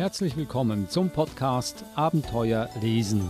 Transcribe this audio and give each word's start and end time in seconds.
Herzlich 0.00 0.34
willkommen 0.34 0.88
zum 0.88 1.10
Podcast 1.10 1.84
Abenteuer 1.94 2.70
lesen. 2.80 3.20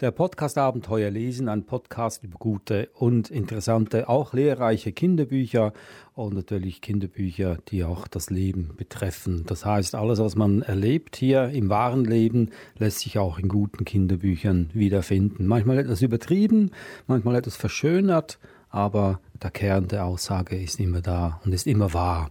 Der 0.00 0.12
Podcast 0.12 0.56
Abenteuer 0.56 1.10
lesen, 1.10 1.50
ein 1.50 1.66
Podcast 1.66 2.24
über 2.24 2.38
gute 2.38 2.88
und 2.94 3.30
interessante, 3.30 4.08
auch 4.08 4.32
lehrreiche 4.32 4.92
Kinderbücher 4.92 5.74
und 6.14 6.32
natürlich 6.32 6.80
Kinderbücher, 6.80 7.58
die 7.68 7.84
auch 7.84 8.08
das 8.08 8.30
Leben 8.30 8.70
betreffen. 8.78 9.44
Das 9.46 9.66
heißt, 9.66 9.94
alles, 9.94 10.18
was 10.18 10.36
man 10.36 10.62
erlebt 10.62 11.16
hier 11.16 11.50
im 11.50 11.68
wahren 11.68 12.06
Leben, 12.06 12.48
lässt 12.78 13.00
sich 13.00 13.18
auch 13.18 13.38
in 13.38 13.48
guten 13.48 13.84
Kinderbüchern 13.84 14.70
wiederfinden. 14.72 15.46
Manchmal 15.46 15.76
etwas 15.76 16.00
übertrieben, 16.00 16.70
manchmal 17.06 17.34
etwas 17.34 17.56
verschönert, 17.56 18.38
aber 18.70 19.20
der 19.42 19.50
Kern 19.50 19.88
der 19.88 20.06
Aussage 20.06 20.56
ist 20.56 20.80
immer 20.80 21.02
da 21.02 21.42
und 21.44 21.52
ist 21.52 21.66
immer 21.66 21.92
wahr. 21.92 22.30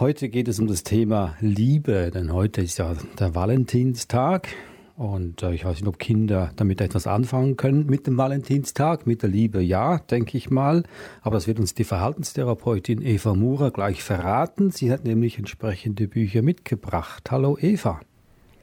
Heute 0.00 0.28
geht 0.28 0.48
es 0.48 0.58
um 0.58 0.66
das 0.66 0.82
Thema 0.82 1.36
Liebe, 1.38 2.10
denn 2.12 2.32
heute 2.32 2.60
ist 2.60 2.78
ja 2.78 2.96
der 3.20 3.36
Valentinstag 3.36 4.48
und 4.96 5.42
äh, 5.42 5.52
ich 5.54 5.64
weiß 5.64 5.80
nicht, 5.80 5.88
ob 5.88 5.98
Kinder 5.98 6.50
damit 6.56 6.80
etwas 6.80 7.06
anfangen 7.06 7.56
können 7.56 7.86
mit 7.86 8.06
dem 8.06 8.16
Valentinstag, 8.16 9.06
mit 9.06 9.22
der 9.22 9.30
Liebe, 9.30 9.60
ja, 9.60 9.98
denke 9.98 10.36
ich 10.36 10.50
mal. 10.50 10.84
Aber 11.22 11.34
das 11.34 11.46
wird 11.46 11.58
uns 11.58 11.74
die 11.74 11.84
Verhaltenstherapeutin 11.84 13.02
Eva 13.02 13.34
Murer 13.34 13.70
gleich 13.70 14.02
verraten. 14.02 14.70
Sie 14.70 14.92
hat 14.92 15.04
nämlich 15.04 15.38
entsprechende 15.38 16.06
Bücher 16.06 16.42
mitgebracht. 16.42 17.30
Hallo 17.30 17.58
Eva. 17.60 18.00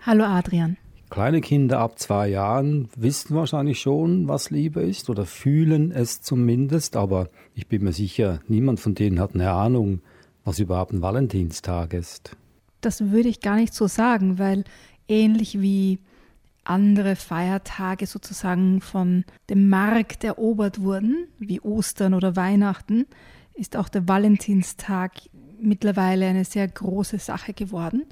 Hallo 0.02 0.23
Adrian. 0.23 0.78
Kleine 1.10 1.42
Kinder 1.42 1.80
ab 1.80 2.00
zwei 2.00 2.30
Jahren 2.30 2.88
wissen 2.95 3.36
wahrscheinlich 3.36 3.82
schon, 3.82 4.30
was 4.30 4.50
Liebe 4.50 4.82
ist 4.82 5.10
oder 5.10 5.26
fühlen 5.26 5.92
es 5.92 6.22
zumindest, 6.22 6.95
aber 6.95 7.28
ich 7.54 7.68
bin 7.68 7.84
mir 7.84 7.92
sicher, 7.92 8.40
niemand 8.48 8.80
von 8.80 8.95
denen 8.95 9.20
hat 9.20 9.36
eine 9.36 9.52
Ahnung, 9.52 10.00
was 10.45 10.60
überhaupt 10.60 10.94
ein 10.94 11.02
Valentinstag 11.02 11.94
ist. 11.94 12.38
Das 12.80 13.12
würde 13.12 13.28
ich 13.28 13.42
gar 13.42 13.58
nicht 13.58 13.73
so 13.73 13.88
sagen, 13.88 14.40
weil 14.40 14.64
ähnlich 15.10 15.60
wie 15.60 16.00
andere 16.64 17.16
Feiertage 17.16 18.06
sozusagen 18.06 18.81
von 18.81 19.26
dem 19.50 19.70
Markt 19.70 20.23
erobert 20.23 20.81
wurden, 20.81 21.28
wie 21.40 21.62
Ostern 21.62 22.14
oder 22.14 22.36
Weihnachten, 22.36 23.06
ist 23.54 23.76
auch 23.76 23.90
der 23.90 24.08
Valentinstag 24.08 25.14
mittlerweile 25.59 26.28
eine 26.28 26.45
sehr 26.45 26.67
große 26.67 27.20
Sache 27.20 27.54
geworden, 27.54 28.06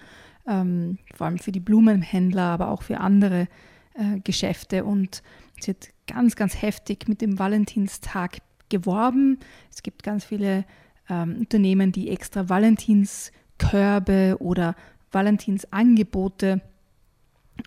ähm, 0.47 0.97
vor 1.16 1.27
allem 1.27 1.39
für 1.39 1.52
die 1.52 1.59
Blumenhändler, 1.59 2.44
aber 2.44 2.70
auch 2.70 2.83
für 2.83 3.00
andere 3.00 3.47
äh, 3.94 4.20
Geschäfte. 4.23 4.86
Und 4.86 5.23
es 5.59 5.67
wird 5.67 5.89
ganz, 6.08 6.36
ganz 6.36 6.61
heftig 6.61 7.08
mit 7.08 7.22
dem 7.22 7.39
Valentinstag 7.39 8.39
geworben. 8.70 9.39
Es 9.72 9.83
gibt 9.83 10.03
ganz 10.03 10.25
viele 10.25 10.66
ähm, 11.09 11.38
Unternehmen, 11.39 11.92
die 11.92 12.09
extra 12.09 12.50
Valentinskörbe 12.50 14.38
oder 14.39 14.75
Valentinsangebote 15.11 16.61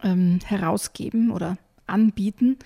ähm, 0.02 0.40
herausgeben 0.44 1.30
oder 1.30 1.56
anbieten. 1.86 2.58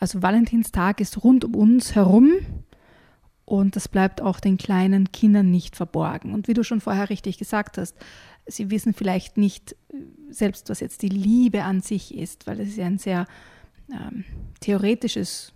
Also 0.00 0.22
Valentinstag 0.22 1.00
ist 1.00 1.22
rund 1.22 1.44
um 1.44 1.54
uns 1.54 1.94
herum 1.94 2.32
und 3.44 3.76
das 3.76 3.88
bleibt 3.88 4.22
auch 4.22 4.40
den 4.40 4.56
kleinen 4.56 5.12
Kindern 5.12 5.50
nicht 5.50 5.76
verborgen. 5.76 6.32
Und 6.32 6.48
wie 6.48 6.54
du 6.54 6.64
schon 6.64 6.80
vorher 6.80 7.10
richtig 7.10 7.38
gesagt 7.38 7.78
hast, 7.78 7.96
sie 8.46 8.70
wissen 8.70 8.94
vielleicht 8.94 9.36
nicht 9.36 9.72
äh, 9.72 9.96
selbst, 10.30 10.68
was 10.70 10.80
jetzt 10.80 11.02
die 11.02 11.08
Liebe 11.08 11.64
an 11.64 11.80
sich 11.80 12.14
ist, 12.14 12.46
weil 12.46 12.60
es 12.60 12.68
ist 12.68 12.76
ja 12.76 12.86
ein 12.86 12.98
sehr 12.98 13.26
ähm, 13.92 14.24
theoretisches 14.60 15.52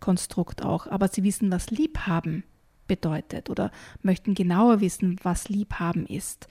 Konstrukt 0.00 0.64
auch, 0.64 0.86
aber 0.86 1.08
sie 1.08 1.24
wissen, 1.24 1.50
was 1.50 1.70
Liebhaben 1.70 2.44
bedeutet 2.86 3.50
oder 3.50 3.70
möchten 4.02 4.34
genauer 4.34 4.80
wissen, 4.80 5.16
was 5.22 5.48
Liebhaben 5.48 6.06
ist. 6.06 6.48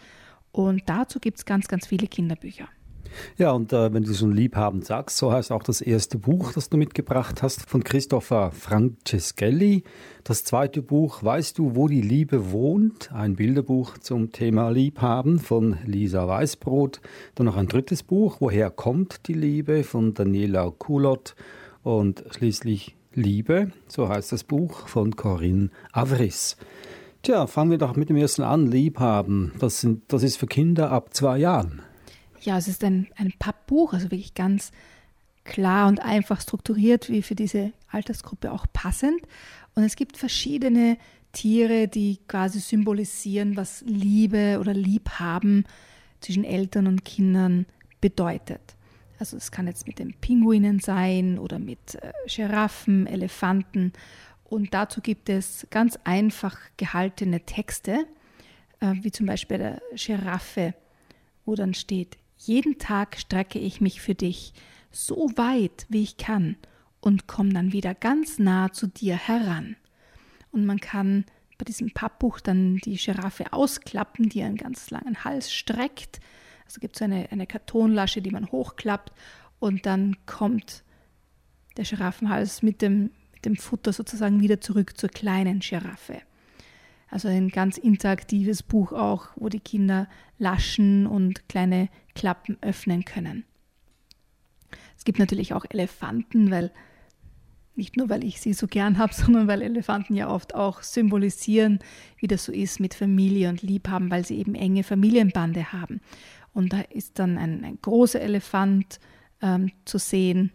Und 0.52 0.88
dazu 0.88 1.20
gibt 1.20 1.38
es 1.38 1.46
ganz, 1.46 1.68
ganz 1.68 1.88
viele 1.88 2.08
Kinderbücher. 2.08 2.68
Ja, 3.38 3.52
und 3.52 3.74
äh, 3.74 3.94
wenn 3.94 4.04
du 4.04 4.14
schon 4.14 4.32
liebhabend 4.32 4.86
sagst, 4.86 5.18
so 5.18 5.32
heißt 5.32 5.52
auch 5.52 5.64
das 5.64 5.82
erste 5.82 6.18
Buch, 6.18 6.54
das 6.54 6.70
du 6.70 6.78
mitgebracht 6.78 7.42
hast, 7.42 7.70
von 7.70 7.84
Christopher 7.84 8.52
Franceschelli. 8.52 9.84
Das 10.24 10.44
zweite 10.44 10.82
Buch, 10.82 11.24
Weißt 11.24 11.58
du, 11.58 11.76
wo 11.76 11.88
die 11.88 12.02
Liebe 12.02 12.52
wohnt? 12.52 13.12
Ein 13.12 13.36
Bilderbuch 13.36 13.98
zum 13.98 14.32
Thema 14.32 14.70
Liebhaben 14.70 15.40
von 15.40 15.78
Lisa 15.86 16.28
Weißbrot. 16.28 17.02
Dann 17.36 17.46
noch 17.46 17.58
ein 17.58 17.68
drittes 17.68 18.04
Buch, 18.04 18.38
Woher 18.40 18.70
kommt 18.70 19.28
die 19.28 19.34
Liebe? 19.34 19.84
von 19.84 20.14
Daniela 20.14 20.72
Kulot. 20.78 21.36
Und 21.84 22.24
schließlich 22.32 22.96
Liebe, 23.14 23.72
so 23.88 24.08
heißt 24.08 24.32
das 24.32 24.44
Buch, 24.44 24.88
von 24.88 25.16
Corinne 25.16 25.70
Avris. 25.92 26.58
Tja, 27.22 27.48
fangen 27.48 27.72
wir 27.72 27.78
doch 27.78 27.96
mit 27.96 28.10
dem 28.10 28.16
ersten 28.16 28.44
an, 28.44 28.68
Liebhaben. 28.68 29.52
Das, 29.60 29.82
sind, 29.82 30.04
das 30.08 30.24
ist 30.24 30.38
für 30.38 30.48
Kinder 30.48 30.92
ab 30.92 31.14
zwei 31.14 31.38
Jahren. 31.40 31.82
Ja, 32.42 32.58
es 32.58 32.68
ist 32.68 32.84
ein, 32.84 33.08
ein 33.16 33.34
Pappbuch, 33.38 33.94
also 33.94 34.06
wirklich 34.12 34.34
ganz 34.34 34.72
klar 35.44 35.88
und 35.88 36.00
einfach 36.00 36.42
strukturiert, 36.42 37.10
wie 37.10 37.22
für 37.22 37.36
diese 37.36 37.74
Altersgruppe 37.90 38.52
auch 38.52 38.66
passend. 38.72 39.22
Und 39.76 39.84
es 39.84 39.96
gibt 39.96 40.18
verschiedene 40.18 40.98
Tiere, 41.32 41.88
die 41.88 42.20
quasi 42.28 42.60
symbolisieren, 42.60 43.56
was 43.56 43.84
Liebe 43.86 44.58
oder 44.60 44.74
Liebhaben 44.74 45.66
zwischen 46.22 46.44
Eltern 46.44 46.88
und 46.88 47.06
Kindern 47.06 47.66
bedeutet. 48.02 48.62
Also 49.20 49.38
es 49.38 49.52
kann 49.52 49.68
jetzt 49.68 49.86
mit 49.86 50.00
den 50.00 50.14
Pinguinen 50.14 50.80
sein 50.80 51.40
oder 51.40 51.60
mit 51.60 51.96
äh, 51.96 52.14
Giraffen, 52.28 53.06
Elefanten. 53.06 53.92
Und 54.46 54.74
dazu 54.74 55.02
gibt 55.02 55.30
es 55.30 55.68
ganz 55.70 56.00
einfach 56.06 56.58
gehaltene 56.78 57.42
Texte, 57.42 58.06
äh, 58.80 58.94
wie 59.02 59.12
zum 59.12 59.26
Beispiel 59.26 59.58
der 59.58 59.82
Giraffe, 59.94 60.74
wo 61.46 61.56
dann 61.56 61.74
steht, 61.74 62.18
jeden 62.40 62.80
Tag 62.80 63.18
strecke 63.18 63.60
ich 63.60 63.82
mich 63.82 64.02
für 64.02 64.16
dich 64.16 64.54
so 64.92 65.32
weit, 65.36 65.86
wie 65.90 66.02
ich 66.02 66.18
kann 66.18 66.56
und 67.02 67.28
komme 67.28 67.54
dann 67.54 67.74
wieder 67.74 67.94
ganz 67.94 68.40
nah 68.40 68.72
zu 68.72 68.88
dir 68.88 69.16
heran. 69.16 69.76
Und 70.52 70.66
man 70.66 70.80
kann 70.80 71.26
bei 71.58 71.66
diesem 71.66 71.92
Pappbuch 71.92 72.40
dann 72.40 72.78
die 72.78 72.96
Giraffe 72.96 73.54
ausklappen, 73.54 74.30
die 74.30 74.42
einen 74.42 74.56
ganz 74.56 74.90
langen 74.90 75.24
Hals 75.24 75.54
streckt. 75.54 76.20
Also 76.66 76.80
gibt 76.80 76.96
es 76.96 77.02
eine, 77.02 77.30
eine 77.32 77.46
Kartonlasche, 77.46 78.22
die 78.22 78.32
man 78.32 78.52
hochklappt 78.52 79.12
und 79.60 79.86
dann 79.86 80.16
kommt 80.26 80.84
der 81.78 81.86
Giraffenhals 81.86 82.64
mit 82.64 82.82
dem, 82.82 83.12
mit 83.34 83.46
dem 83.46 83.58
Futter 83.58 83.94
sozusagen 83.94 84.42
wieder 84.42 84.62
zurück 84.62 84.98
zur 84.98 85.10
kleinen 85.10 85.60
Giraffe. 85.60 86.22
Also 87.12 87.28
ein 87.28 87.50
ganz 87.50 87.78
interaktives 87.78 88.62
Buch 88.62 88.92
auch, 88.94 89.30
wo 89.36 89.50
die 89.50 89.60
Kinder 89.60 90.08
laschen 90.38 91.08
und 91.08 91.50
kleine 91.50 91.90
Klappen 92.14 92.58
öffnen 92.62 93.06
können. 93.06 93.46
Es 94.98 95.06
gibt 95.06 95.18
natürlich 95.18 95.54
auch 95.54 95.66
Elefanten, 95.70 96.52
weil 96.52 96.72
nicht 97.76 97.96
nur, 97.98 98.10
weil 98.10 98.24
ich 98.24 98.42
sie 98.42 98.54
so 98.54 98.68
gern 98.68 98.98
habe, 98.98 99.14
sondern 99.16 99.48
weil 99.48 99.62
Elefanten 99.62 100.16
ja 100.16 100.30
oft 100.30 100.54
auch 100.54 100.84
symbolisieren, 100.84 101.80
wie 102.18 102.28
das 102.28 102.46
so 102.46 102.52
ist 102.52 102.80
mit 102.80 102.94
Familie 102.94 103.50
und 103.50 103.64
Liebhaben, 103.64 104.12
weil 104.12 104.26
sie 104.26 104.38
eben 104.38 104.54
enge 104.54 104.84
Familienbande 104.84 105.72
haben. 105.74 106.02
Und 106.54 106.74
da 106.74 106.82
ist 106.82 107.18
dann 107.20 107.38
ein, 107.38 107.64
ein 107.64 107.80
großer 107.82 108.22
Elefant 108.22 109.00
ähm, 109.42 109.72
zu 109.86 109.98
sehen, 109.98 110.52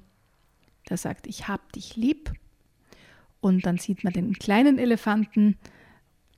der 0.89 0.99
sagt, 0.99 1.27
ich 1.27 1.49
hab 1.49 1.73
dich 1.73 1.97
lieb. 1.97 2.33
Und 3.41 3.67
dann 3.67 3.79
sieht 3.79 4.05
man 4.05 4.13
den 4.13 4.35
kleinen 4.35 4.79
Elefanten, 4.79 5.57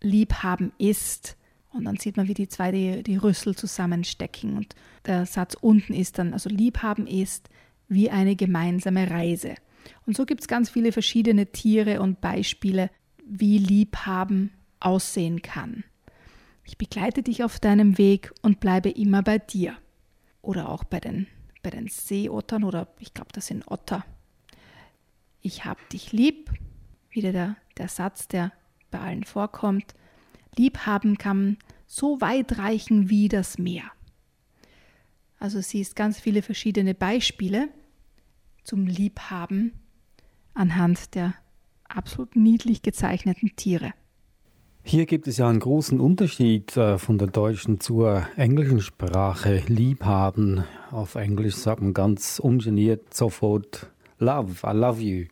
Liebhaben 0.01 0.73
ist. 0.79 1.37
Und 1.73 1.85
dann 1.85 1.97
sieht 1.97 2.17
man, 2.17 2.29
wie 2.29 2.35
die 2.35 2.49
zwei 2.49 2.73
die, 2.73 3.03
die 3.03 3.17
Rüssel 3.17 3.55
zusammenstecken. 3.55 4.57
Und 4.57 4.75
der 5.05 5.27
Satz 5.27 5.57
unten 5.61 5.93
ist 5.93 6.19
dann, 6.19 6.33
also 6.33 6.49
Liebhaben 6.49 7.07
ist 7.07 7.49
wie 7.89 8.11
eine 8.11 8.37
gemeinsame 8.37 9.11
Reise. 9.11 9.55
Und 10.07 10.17
so 10.17 10.25
gibt 10.25 10.41
es 10.41 10.49
ganz 10.49 10.71
viele 10.71 10.93
verschiedene 10.93 11.47
Tiere 11.47 12.01
und 12.01 12.21
Beispiele, 12.21 12.91
wie 13.25 13.59
Liebhaben 13.59 14.51
aussehen 14.81 15.43
kann. 15.43 15.85
Ich 16.65 16.79
begleite 16.79 17.23
dich 17.23 17.45
auf 17.45 17.61
deinem 17.61 17.97
Weg 17.99 18.33
und 18.43 18.61
bleibe 18.61 18.91
immer 18.91 19.23
bei 19.23 19.39
dir. 19.39 19.77
Oder 20.43 20.69
auch 20.69 20.85
bei 20.85 21.01
den, 21.01 21.27
bei 21.63 21.71
den 21.71 21.89
Seeottern 21.89 22.65
oder 22.65 22.89
ich 22.99 23.15
glaube, 23.15 23.31
das 23.33 23.47
sind 23.47 23.69
Otter. 23.69 24.05
Ich 25.41 25.65
hab 25.65 25.89
dich 25.91 26.13
lieb. 26.13 26.51
Wieder 27.11 27.33
der, 27.33 27.57
der 27.79 27.89
Satz, 27.89 28.29
der 28.29 28.53
bei 28.97 29.03
allen 29.03 29.25
vorkommt. 29.25 29.95
Liebhaben 30.57 31.19
kann 31.19 31.59
so 31.87 32.21
weit 32.21 32.59
reichen 32.59 33.11
wie 33.11 33.29
das 33.29 33.59
Meer. 33.59 33.85
Also 35.39 35.61
siehst 35.61 35.97
ganz 35.97 36.19
viele 36.19 36.43
verschiedene 36.43 36.95
Beispiele 36.95 37.69
zum 38.65 38.87
Liebhaben 38.87 39.73
anhand 40.55 41.15
der 41.15 41.35
absolut 41.89 42.35
niedlich 42.37 42.83
gezeichneten 42.83 43.55
Tiere. 43.55 43.93
Hier 44.83 45.05
gibt 45.05 45.27
es 45.29 45.37
ja 45.37 45.49
einen 45.49 45.61
großen 45.61 46.01
Unterschied 46.01 46.77
äh, 46.77 46.97
von 46.97 47.19
der 47.19 47.29
deutschen 47.29 47.81
zur 47.81 48.27
englischen 48.37 48.81
Sprache. 48.81 49.63
Liebhaben. 49.67 50.65
Auf 50.91 51.17
Englisch 51.17 51.57
sagt 51.57 51.83
man 51.83 51.93
ganz 51.93 52.39
ungeniert 52.39 53.13
sofort 53.13 53.91
Love, 54.19 54.55
I 54.65 54.73
love 54.73 55.03
you. 55.03 55.27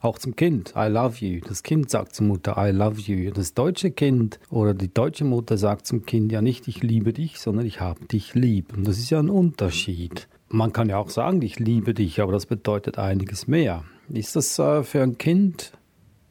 Auch 0.00 0.18
zum 0.18 0.36
Kind, 0.36 0.74
I 0.76 0.88
love 0.88 1.24
you. 1.24 1.40
Das 1.46 1.62
Kind 1.62 1.90
sagt 1.90 2.14
zur 2.14 2.26
Mutter, 2.26 2.56
I 2.58 2.70
love 2.70 3.00
you. 3.00 3.30
Das 3.30 3.54
deutsche 3.54 3.90
Kind 3.90 4.38
oder 4.50 4.74
die 4.74 4.92
deutsche 4.92 5.24
Mutter 5.24 5.58
sagt 5.58 5.86
zum 5.86 6.06
Kind 6.06 6.32
ja 6.32 6.42
nicht, 6.42 6.68
ich 6.68 6.82
liebe 6.82 7.12
dich, 7.12 7.38
sondern 7.38 7.66
ich 7.66 7.80
habe 7.80 8.04
dich 8.06 8.34
lieb. 8.34 8.76
Und 8.76 8.86
das 8.86 8.98
ist 8.98 9.10
ja 9.10 9.18
ein 9.18 9.30
Unterschied. 9.30 10.28
Man 10.48 10.72
kann 10.72 10.88
ja 10.88 10.98
auch 10.98 11.10
sagen, 11.10 11.42
ich 11.42 11.58
liebe 11.58 11.94
dich, 11.94 12.20
aber 12.20 12.32
das 12.32 12.46
bedeutet 12.46 12.98
einiges 12.98 13.48
mehr. 13.48 13.84
Ist 14.08 14.36
das 14.36 14.58
äh, 14.58 14.82
für 14.82 15.02
ein 15.02 15.18
Kind 15.18 15.72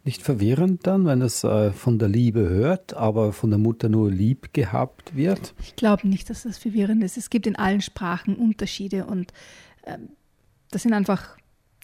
nicht 0.08 0.24
verwirrend 0.24 0.88
dann, 0.88 1.06
wenn 1.06 1.22
es 1.22 1.44
äh, 1.44 1.72
von 1.72 2.00
der 2.00 2.08
Liebe 2.08 2.48
hört, 2.48 2.94
aber 2.96 3.34
von 3.34 3.50
der 3.50 3.60
Mutter 3.60 3.90
nur 3.90 4.10
lieb 4.10 4.54
gehabt 4.54 5.16
wird? 5.16 5.54
Ich 5.62 5.76
glaube 5.76 6.08
nicht, 6.08 6.30
dass 6.30 6.44
das 6.44 6.58
verwirrend 6.58 7.04
ist. 7.04 7.18
Es 7.18 7.30
gibt 7.30 7.46
in 7.46 7.58
allen 7.58 7.82
Sprachen 7.82 8.38
Unterschiede 8.38 9.06
und 9.06 9.34
äh, 9.84 9.98
das 10.72 10.84
sind 10.84 10.94
einfach, 10.94 11.38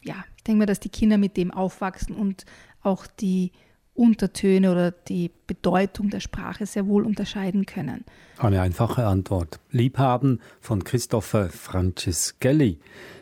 ja, 0.04 0.24
ich 0.36 0.44
denke 0.44 0.60
mal, 0.60 0.66
dass 0.66 0.80
die 0.80 0.88
Kinder 0.88 1.18
mit 1.18 1.36
dem 1.36 1.50
aufwachsen 1.50 2.14
und 2.14 2.44
auch 2.82 3.06
die 3.06 3.52
Untertöne 3.94 4.72
oder 4.72 4.90
die 4.90 5.30
Bedeutung 5.46 6.10
der 6.10 6.20
Sprache 6.20 6.66
sehr 6.66 6.86
wohl 6.86 7.06
unterscheiden 7.06 7.64
können. 7.64 8.04
Eine 8.38 8.60
einfache 8.60 9.06
Antwort. 9.06 9.60
Liebhaben 9.70 10.40
von 10.60 10.82
Christopher 10.82 11.48
Franceschelli. 11.48 12.80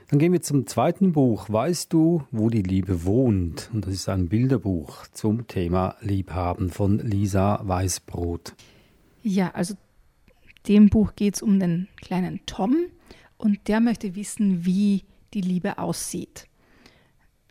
Dann 0.08 0.18
gehen 0.18 0.32
wir 0.32 0.40
zum 0.40 0.66
zweiten 0.66 1.12
Buch. 1.12 1.48
Weißt 1.48 1.92
du, 1.92 2.24
wo 2.30 2.48
die 2.48 2.62
Liebe 2.62 3.04
wohnt? 3.04 3.70
Und 3.72 3.86
das 3.86 3.94
ist 3.94 4.08
ein 4.08 4.28
Bilderbuch 4.28 5.06
zum 5.08 5.46
Thema 5.46 5.96
Liebhaben 6.00 6.70
von 6.70 6.98
Lisa 6.98 7.60
Weißbrot. 7.62 8.54
Ja, 9.22 9.50
also 9.52 9.74
dem 10.68 10.88
Buch 10.88 11.14
geht 11.16 11.36
es 11.36 11.42
um 11.42 11.60
den 11.60 11.88
kleinen 11.96 12.40
Tom 12.46 12.76
und 13.36 13.68
der 13.68 13.80
möchte 13.80 14.14
wissen, 14.14 14.64
wie 14.64 15.04
die 15.34 15.40
Liebe 15.40 15.78
aussieht. 15.78 16.46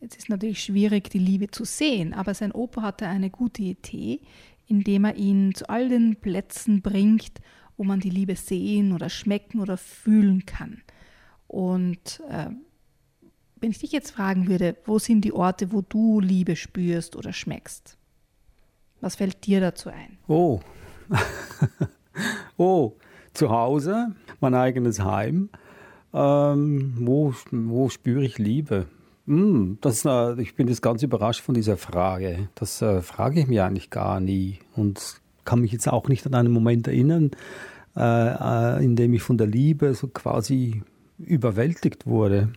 Jetzt 0.01 0.17
ist 0.17 0.29
natürlich 0.29 0.63
schwierig, 0.63 1.11
die 1.11 1.19
Liebe 1.19 1.51
zu 1.51 1.63
sehen, 1.63 2.15
aber 2.15 2.33
sein 2.33 2.51
Opa 2.51 2.81
hatte 2.81 3.07
eine 3.07 3.29
gute 3.29 3.61
Idee, 3.61 4.19
indem 4.67 5.05
er 5.05 5.15
ihn 5.15 5.53
zu 5.53 5.69
all 5.69 5.89
den 5.89 6.15
Plätzen 6.15 6.81
bringt, 6.81 7.33
wo 7.77 7.83
man 7.83 7.99
die 7.99 8.09
Liebe 8.09 8.35
sehen 8.35 8.93
oder 8.93 9.09
schmecken 9.09 9.59
oder 9.59 9.77
fühlen 9.77 10.45
kann. 10.47 10.81
Und 11.47 12.21
äh, 12.29 12.49
wenn 13.59 13.69
ich 13.69 13.77
dich 13.77 13.91
jetzt 13.91 14.09
fragen 14.11 14.47
würde, 14.47 14.75
wo 14.85 14.97
sind 14.97 15.21
die 15.21 15.33
Orte, 15.33 15.71
wo 15.71 15.81
du 15.81 16.19
Liebe 16.19 16.55
spürst 16.55 17.15
oder 17.15 17.31
schmeckst? 17.31 17.95
Was 19.01 19.17
fällt 19.17 19.45
dir 19.45 19.61
dazu 19.61 19.89
ein? 19.89 20.17
Oh, 20.27 20.61
oh, 22.57 22.93
zu 23.33 23.51
Hause, 23.51 24.15
mein 24.39 24.55
eigenes 24.55 24.99
Heim. 24.99 25.49
Ähm, 26.11 26.95
wo, 26.97 27.35
wo 27.51 27.89
spüre 27.89 28.23
ich 28.23 28.39
Liebe? 28.39 28.87
Hm, 29.27 29.77
das, 29.81 30.05
äh, 30.05 30.41
ich 30.41 30.55
bin 30.55 30.67
jetzt 30.67 30.81
ganz 30.81 31.03
überrascht 31.03 31.41
von 31.41 31.55
dieser 31.55 31.77
Frage. 31.77 32.49
Das 32.55 32.81
äh, 32.81 33.01
frage 33.01 33.41
ich 33.41 33.47
mir 33.47 33.65
eigentlich 33.65 33.89
gar 33.89 34.19
nie 34.19 34.59
und 34.75 35.21
kann 35.45 35.61
mich 35.61 35.71
jetzt 35.71 35.87
auch 35.87 36.07
nicht 36.07 36.25
an 36.25 36.35
einen 36.35 36.51
Moment 36.51 36.87
erinnern, 36.87 37.31
äh, 37.95 37.99
äh 38.01 38.83
in 38.83 38.95
dem 38.95 39.13
ich 39.13 39.21
von 39.21 39.37
der 39.37 39.47
Liebe 39.47 39.93
so 39.93 40.07
quasi 40.07 40.83
überwältigt 41.17 42.05
wurde? 42.05 42.51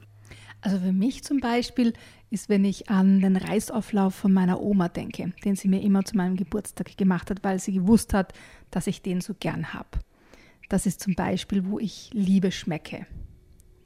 Also 0.60 0.78
für 0.78 0.92
mich 0.92 1.22
zum 1.22 1.40
Beispiel 1.40 1.92
ist, 2.30 2.48
wenn 2.48 2.64
ich 2.64 2.88
an 2.88 3.20
den 3.20 3.36
Reisauflauf 3.36 4.14
von 4.14 4.32
meiner 4.32 4.60
Oma 4.60 4.88
denke, 4.88 5.32
den 5.44 5.56
sie 5.56 5.68
mir 5.68 5.82
immer 5.82 6.04
zu 6.04 6.16
meinem 6.16 6.36
Geburtstag 6.36 6.96
gemacht 6.96 7.30
hat, 7.30 7.44
weil 7.44 7.58
sie 7.58 7.72
gewusst 7.72 8.14
hat, 8.14 8.32
dass 8.70 8.86
ich 8.86 9.02
den 9.02 9.20
so 9.20 9.34
gern 9.38 9.74
habe. 9.74 9.98
Das 10.70 10.86
ist 10.86 11.00
zum 11.00 11.14
Beispiel, 11.14 11.66
wo 11.66 11.78
ich 11.78 12.10
Liebe 12.14 12.50
schmecke. 12.50 13.06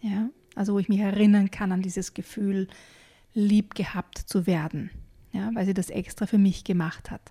Ja? 0.01 0.31
Also 0.59 0.75
wo 0.75 0.79
ich 0.79 0.89
mich 0.89 1.01
erinnern 1.01 1.51
kann 1.51 1.73
an 1.73 1.83
dieses 1.83 2.15
Gefühl, 2.15 2.69
lieb 3.35 3.75
gehabt 3.75 4.19
zu 4.19 4.47
werden, 4.47 4.91
ja? 5.33 5.51
weil 5.55 5.67
sie 5.67 5.75
das 5.75 5.91
extra 5.91 6.27
für 6.27 6.39
mich 6.39 6.65
gemacht 6.65 7.11
hat. 7.11 7.23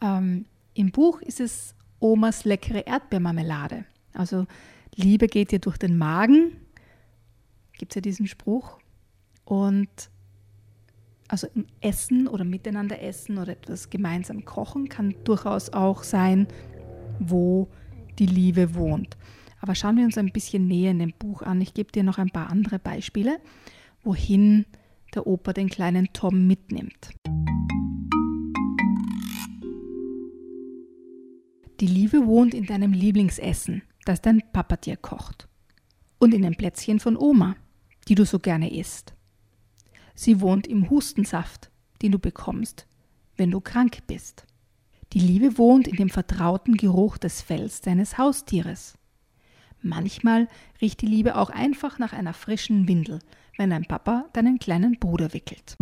Ähm, 0.00 0.44
Im 0.74 0.90
Buch 0.90 1.20
ist 1.22 1.40
es 1.40 1.74
Omas 2.00 2.44
leckere 2.44 2.86
Erdbeermarmelade. 2.86 3.84
Also 4.12 4.46
Liebe 4.94 5.26
geht 5.26 5.52
dir 5.52 5.58
durch 5.58 5.78
den 5.78 5.96
Magen 5.96 6.52
gibt 7.80 7.92
es 7.92 7.96
ja 7.96 8.02
diesen 8.02 8.26
Spruch. 8.26 8.78
Und 9.44 9.88
also 11.28 11.48
Essen 11.80 12.28
oder 12.28 12.44
miteinander 12.44 13.02
essen 13.02 13.38
oder 13.38 13.52
etwas 13.52 13.88
gemeinsam 13.88 14.44
kochen 14.44 14.88
kann 14.88 15.14
durchaus 15.24 15.70
auch 15.70 16.02
sein, 16.02 16.46
wo 17.18 17.68
die 18.18 18.26
Liebe 18.26 18.74
wohnt. 18.74 19.16
Aber 19.60 19.74
schauen 19.74 19.96
wir 19.96 20.04
uns 20.04 20.18
ein 20.18 20.32
bisschen 20.32 20.66
näher 20.66 20.90
in 20.90 20.98
dem 20.98 21.12
Buch 21.12 21.42
an. 21.42 21.60
Ich 21.60 21.74
gebe 21.74 21.92
dir 21.92 22.02
noch 22.02 22.18
ein 22.18 22.30
paar 22.30 22.50
andere 22.50 22.78
Beispiele, 22.78 23.38
wohin 24.02 24.64
der 25.14 25.26
Opa 25.26 25.52
den 25.52 25.68
kleinen 25.68 26.08
Tom 26.12 26.46
mitnimmt. 26.46 27.10
Die 31.80 31.86
Liebe 31.86 32.26
wohnt 32.26 32.52
in 32.52 32.66
deinem 32.66 32.92
Lieblingsessen, 32.92 33.82
das 34.04 34.20
dein 34.20 34.42
Papa 34.52 34.76
dir 34.76 34.96
kocht. 34.96 35.48
Und 36.18 36.34
in 36.34 36.42
den 36.42 36.54
Plätzchen 36.54 37.00
von 37.00 37.16
Oma, 37.16 37.56
die 38.08 38.14
du 38.14 38.26
so 38.26 38.38
gerne 38.38 38.74
isst. 38.74 39.14
Sie 40.14 40.40
wohnt 40.42 40.66
im 40.66 40.90
Hustensaft, 40.90 41.70
den 42.02 42.12
du 42.12 42.18
bekommst, 42.18 42.86
wenn 43.36 43.50
du 43.50 43.60
krank 43.60 44.06
bist. 44.06 44.44
Die 45.14 45.20
Liebe 45.20 45.56
wohnt 45.56 45.88
in 45.88 45.96
dem 45.96 46.10
vertrauten 46.10 46.76
Geruch 46.76 47.16
des 47.16 47.40
Fells 47.40 47.80
deines 47.80 48.18
Haustieres. 48.18 48.98
Manchmal 49.82 50.48
riecht 50.80 51.00
die 51.00 51.06
Liebe 51.06 51.36
auch 51.36 51.50
einfach 51.50 51.98
nach 51.98 52.12
einer 52.12 52.34
frischen 52.34 52.86
Windel, 52.86 53.20
wenn 53.56 53.70
dein 53.70 53.86
Papa 53.86 54.26
deinen 54.32 54.58
kleinen 54.58 54.98
Bruder 54.98 55.32
wickelt. 55.32 55.76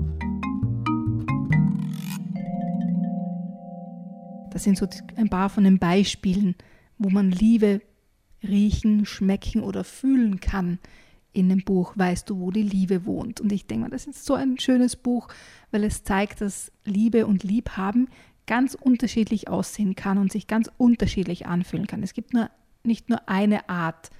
Das 4.50 4.64
sind 4.64 4.78
so 4.78 4.88
ein 5.16 5.28
paar 5.28 5.50
von 5.50 5.64
den 5.64 5.78
Beispielen, 5.78 6.54
wo 6.98 7.10
man 7.10 7.30
Liebe 7.30 7.80
riechen, 8.42 9.04
schmecken 9.04 9.62
oder 9.62 9.84
fühlen 9.84 10.40
kann, 10.40 10.78
in 11.32 11.48
dem 11.48 11.64
Buch 11.64 11.92
Weißt 11.96 12.30
du, 12.30 12.38
wo 12.40 12.50
die 12.50 12.62
Liebe 12.62 13.04
wohnt. 13.04 13.40
Und 13.40 13.52
ich 13.52 13.66
denke 13.66 13.84
mal, 13.84 13.90
das 13.90 14.06
ist 14.06 14.24
so 14.24 14.34
ein 14.34 14.58
schönes 14.58 14.96
Buch, 14.96 15.28
weil 15.70 15.84
es 15.84 16.02
zeigt, 16.04 16.40
dass 16.40 16.72
Liebe 16.84 17.26
und 17.26 17.42
Liebhaben 17.42 18.08
ganz 18.46 18.74
unterschiedlich 18.74 19.48
aussehen 19.48 19.94
kann 19.94 20.18
und 20.18 20.32
sich 20.32 20.46
ganz 20.46 20.70
unterschiedlich 20.78 21.46
anfühlen 21.46 21.86
kann. 21.86 22.02
Es 22.02 22.14
gibt 22.14 22.32
nur, 22.32 22.50
nicht 22.84 23.08
nur 23.08 23.28
eine 23.28 23.68
Art, 23.68 24.10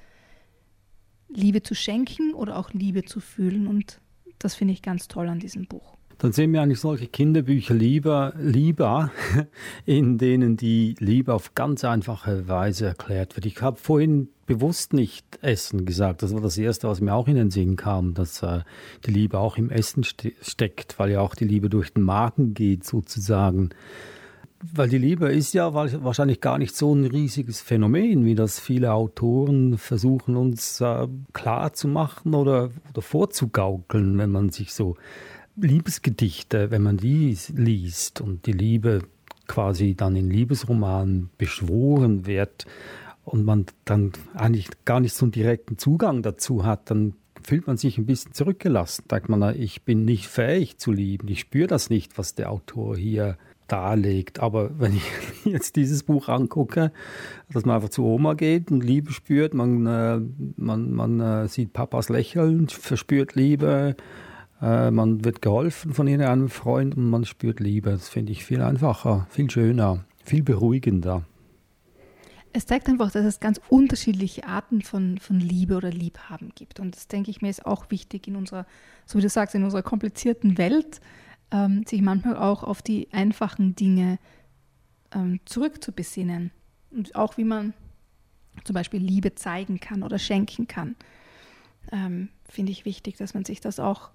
Liebe 1.29 1.62
zu 1.62 1.75
schenken 1.75 2.33
oder 2.33 2.57
auch 2.57 2.73
Liebe 2.73 3.05
zu 3.05 3.21
fühlen. 3.21 3.67
Und 3.67 4.00
das 4.38 4.55
finde 4.55 4.73
ich 4.73 4.83
ganz 4.83 5.09
toll 5.09 5.29
an 5.29 5.41
diesem 5.41 5.67
Buch 5.67 5.99
dann 6.19 6.33
sehen 6.33 6.53
wir 6.53 6.62
eigentlich 6.62 6.81
solche 6.81 7.07
Kinderbücher 7.07 7.75
lieber, 7.75 8.35
lieber, 8.37 9.12
in 9.87 10.19
denen 10.19 10.57
die 10.57 10.97
Liebe 10.99 11.33
auf 11.33 11.55
ganz 11.55 11.85
einfache 11.85 12.49
Weise 12.49 12.87
erklärt 12.87 13.37
wird. 13.37 13.47
Ich 13.47 13.62
habe 13.62 13.77
vorhin 13.77 14.29
bewusst 14.47 14.93
nicht 14.93 15.25
Essen 15.43 15.85
gesagt. 15.87 16.23
Das 16.23 16.35
war 16.35 16.41
das 16.41 16.59
Erste, 16.59 16.88
was 16.88 17.00
mir 17.00 17.15
auch 17.15 17.29
in 17.29 17.37
den 17.37 17.50
Sinn 17.50 17.77
kam, 17.77 18.15
dass 18.15 18.43
äh, 18.43 18.61
die 19.07 19.12
Liebe 19.12 19.38
auch 19.38 19.57
im 19.57 19.71
Essen 19.71 20.03
ste 20.03 20.33
steckt, 20.43 20.99
weil 20.99 21.12
ja 21.12 21.21
auch 21.21 21.37
die 21.37 21.45
Liebe 21.45 21.69
durch 21.69 21.93
den 21.93 22.03
Magen 22.03 22.53
geht 22.53 22.85
sozusagen. 22.85 23.71
Weil 24.61 24.88
die 24.88 24.99
Liebe 24.99 25.31
ist 25.33 25.55
ja 25.55 25.73
wahrscheinlich 25.73 26.41
gar 26.41 26.59
nicht 26.59 26.75
so 26.75 26.93
ein 26.93 27.05
riesiges 27.05 27.61
Phänomen, 27.61 28.25
wie 28.25 28.35
das 28.35 28.59
viele 28.59 28.93
Autoren 28.93 29.79
versuchen 29.79 30.37
uns 30.37 30.81
äh, 30.81 31.07
klar 31.33 31.71
oder, 32.33 32.71
oder 32.91 33.03
vorzugaukeln, 33.03 34.19
wenn 34.19 34.31
man 34.31 34.50
sich 34.50 34.75
so 34.75 34.97
Liebesgedichte, 35.55 36.73
wenn 36.73 36.83
man 36.83 36.97
die 36.97 37.37
liest 37.55 38.21
und 38.21 38.47
die 38.47 38.53
Liebe 38.53 39.03
quasi 39.47 39.95
dann 39.95 40.17
in 40.17 40.29
Liebesromanen 40.29 41.31
beschworen 41.38 42.27
wird 42.27 42.67
und 43.25 43.45
man 43.45 43.67
dann 43.85 44.12
eigentlich 44.35 44.69
gar 44.85 45.00
nicht 45.00 45.15
so 45.15 45.25
einen 45.25 45.33
direkten 45.33 45.79
Zugang 45.79 46.23
dazu 46.23 46.65
hat, 46.65 46.91
dann 46.91 47.15
fühlt 47.43 47.67
man 47.67 47.77
sich 47.77 47.97
ein 47.99 48.07
bisschen 48.07 48.35
zurückgelassen. 48.35 49.05
Sagt 49.09 49.29
man, 49.29 49.59
ich 49.59 49.83
bin 49.83 50.05
nicht 50.05 50.27
fähig 50.27 50.79
zu 50.79 50.93
lieben, 50.93 51.29
ich 51.29 51.41
spüre 51.41 51.69
das 51.69 51.91
nicht, 51.91 52.19
was 52.19 52.35
der 52.35 52.50
Autor 52.50 52.97
hier 52.97 53.38
darlegt. 53.69 54.41
Aber 54.41 54.79
wenn 54.79 54.97
ich 54.97 55.05
jetzt 55.45 55.77
dieses 55.77 56.03
Buch 56.03 56.29
angucke, 56.29 56.93
dass 57.53 57.65
man 57.65 57.77
einfach 57.77 57.91
zu 57.91 58.05
Oma 58.05 58.35
geht 58.35 58.71
und 58.71 58.83
Liebe 58.83 59.13
spürt, 59.13 59.55
man, 59.55 59.87
äh, 59.87 60.21
man, 60.57 60.93
man 60.93 61.21
äh, 61.21 61.49
sieht 61.49 61.73
Papas 61.73 62.09
Lächeln, 62.09 62.69
verspürt 62.69 63.35
Liebe, 63.35 63.97
äh, 64.61 64.91
man 64.91 65.25
wird 65.25 65.43
geholfen 65.43 65.95
von 65.95 66.09
einem 66.09 66.49
Freund 66.49 66.97
und 66.97 67.11
man 67.11 67.25
spürt 67.25 67.61
Liebe. 67.61 67.91
Das 67.91 68.09
finde 68.09 68.33
ich 68.33 68.45
viel 68.45 68.63
einfacher, 68.63 69.27
viel 69.31 69.51
schöner, 69.51 70.05
viel 70.25 70.43
beruhigender. 70.43 71.25
Es 72.53 72.67
zeigt 72.67 72.89
einfach, 72.89 73.11
dass 73.11 73.25
es 73.25 73.41
ganz 73.41 73.61
unterschiedliche 73.69 74.47
Arten 74.47 74.83
von, 74.83 75.19
von 75.19 75.39
Liebe 75.39 75.77
oder 75.77 75.91
Liebhaben 75.91 76.53
gibt. 76.55 76.81
Und 76.81 76.97
das 76.97 77.07
denke 77.07 77.31
ich 77.31 77.43
mir 77.43 77.51
ist 77.51 77.67
auch 77.67 77.91
wichtig 77.91 78.27
in 78.27 78.37
unserer, 78.37 78.67
so 79.07 79.19
wie 79.19 79.23
du 79.23 79.29
sagst, 79.29 79.55
in 79.55 79.65
unserer 79.65 79.83
komplizierten 79.83 80.57
Welt, 80.59 81.01
ähm, 81.50 81.85
sich 81.87 82.02
manchmal 82.02 82.37
auch 82.37 82.62
auf 82.62 82.83
die 82.83 83.09
einfachen 83.12 83.75
Dinge 83.75 84.19
ähm, 85.14 85.40
zurückzubesinnen. 85.45 86.50
Und 86.90 87.14
auch 87.14 87.37
wie 87.37 87.45
man 87.45 87.75
zum 88.64 88.75
Beispiel 88.75 89.00
Liebe 89.00 89.35
zeigen 89.35 89.81
kann 89.81 90.02
oder 90.02 90.19
schenken 90.19 90.67
kann, 90.67 90.97
ähm, 91.93 92.28
finde 92.49 92.73
ich 92.73 92.85
wichtig, 92.85 93.17
dass 93.17 93.35
man 93.35 93.45
sich 93.45 93.61
das 93.61 93.81
auch 93.81 94.11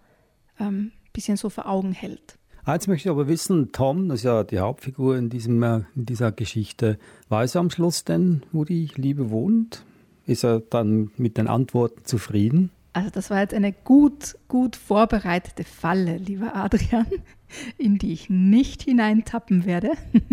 ein 0.57 0.67
ähm, 0.67 0.91
bisschen 1.13 1.37
so 1.37 1.49
vor 1.49 1.67
Augen 1.67 1.93
hält. 1.93 2.37
Eins 2.65 2.87
möchte 2.87 3.09
ich 3.09 3.11
aber 3.11 3.27
wissen, 3.27 3.71
Tom, 3.73 4.07
das 4.07 4.19
ist 4.19 4.23
ja 4.23 4.43
die 4.43 4.59
Hauptfigur 4.59 5.17
in, 5.17 5.29
diesem, 5.29 5.61
äh, 5.63 5.81
in 5.95 6.05
dieser 6.05 6.31
Geschichte, 6.31 6.97
weiß 7.29 7.55
er 7.55 7.61
am 7.61 7.69
Schluss 7.69 8.05
denn, 8.05 8.43
wo 8.51 8.63
die 8.63 8.89
Liebe 8.95 9.29
wohnt? 9.29 9.83
Ist 10.25 10.45
er 10.45 10.61
dann 10.61 11.11
mit 11.17 11.37
den 11.37 11.47
Antworten 11.47 12.05
zufrieden? 12.05 12.69
Also 12.93 13.09
das 13.09 13.29
war 13.31 13.41
jetzt 13.41 13.53
eine 13.53 13.73
gut, 13.73 14.37
gut 14.47 14.75
vorbereitete 14.75 15.63
Falle, 15.63 16.17
lieber 16.17 16.55
Adrian, 16.55 17.07
in 17.77 17.97
die 17.97 18.13
ich 18.13 18.29
nicht 18.29 18.83
hineintappen 18.83 19.65
werde. 19.65 19.91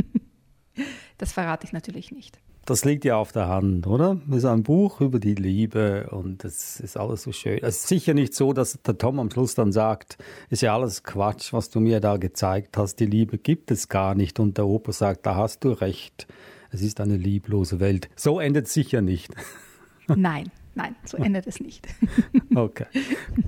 Das 1.19 1.33
verrate 1.33 1.67
ich 1.67 1.75
natürlich 1.75 2.11
nicht. 2.11 2.39
Das 2.65 2.85
liegt 2.85 3.05
ja 3.05 3.17
auf 3.17 3.33
der 3.33 3.49
Hand, 3.49 3.87
oder? 3.87 4.21
Das 4.27 4.39
ist 4.39 4.45
ein 4.45 4.63
Buch 4.63 5.01
über 5.01 5.19
die 5.19 5.35
Liebe 5.35 6.09
und 6.11 6.45
das 6.45 6.81
ist 6.81 6.97
alles 6.97 7.25
so 7.25 7.33
schön. 7.33 7.59
Es 7.63 7.79
ist 7.79 7.89
sicher 7.89 8.15
nicht 8.15 8.35
so, 8.35 8.53
dass 8.53 8.79
der 8.81 8.97
Tom 8.97 9.19
am 9.19 9.31
Schluss 9.31 9.55
dann 9.55 9.73
sagt, 9.73 10.17
ist 10.51 10.63
ja 10.63 10.75
alles 10.75 11.03
Quatsch, 11.03 11.53
was 11.53 11.69
du 11.69 11.81
mir 11.81 12.01
da 12.01 12.17
gezeigt 12.17 12.77
hast. 12.77 12.97
Die 13.01 13.07
Liebe 13.07 13.37
gibt 13.39 13.71
es 13.71 13.89
gar 13.89 14.15
nicht. 14.15 14.41
Und 14.41 14.57
der 14.57 14.67
Opa 14.67 14.93
sagt, 14.93 15.27
da 15.27 15.35
hast 15.37 15.65
du 15.65 15.73
recht. 15.73 16.27
Es 16.71 16.81
ist 16.81 17.01
eine 17.01 17.17
lieblose 17.17 17.81
Welt. 17.81 18.09
So 18.15 18.41
endet 18.41 18.67
es 18.67 18.73
sicher 18.73 19.03
nicht. 19.03 19.35
Nein, 20.07 20.51
nein, 20.75 20.97
so 21.05 21.17
endet 21.17 21.47
es 21.47 21.61
nicht. 21.61 21.87
okay, 22.55 22.87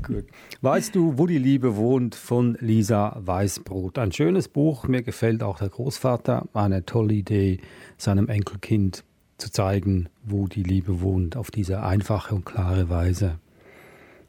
gut. 0.03 0.25
Weißt 0.61 0.95
du, 0.95 1.19
wo 1.19 1.27
die 1.27 1.39
Liebe 1.39 1.77
wohnt 1.77 2.15
von 2.15 2.57
Lisa 2.61 3.17
Weißbrot? 3.21 3.99
Ein 3.99 4.13
schönes 4.13 4.49
Buch. 4.49 4.89
Mir 4.89 5.03
gefällt 5.03 5.43
auch 5.43 5.59
der 5.59 5.69
Großvater. 5.69 6.49
Eine 6.55 6.85
tolle 6.85 7.15
Idee, 7.15 7.61
seinem 7.97 8.29
Enkelkind 8.29 9.05
zu 9.39 9.51
zeigen, 9.51 10.09
wo 10.25 10.47
die 10.47 10.63
Liebe 10.63 11.01
wohnt, 11.01 11.37
auf 11.37 11.51
diese 11.51 11.83
einfache 11.83 12.35
und 12.35 12.45
klare 12.45 12.89
Weise. 12.89 13.39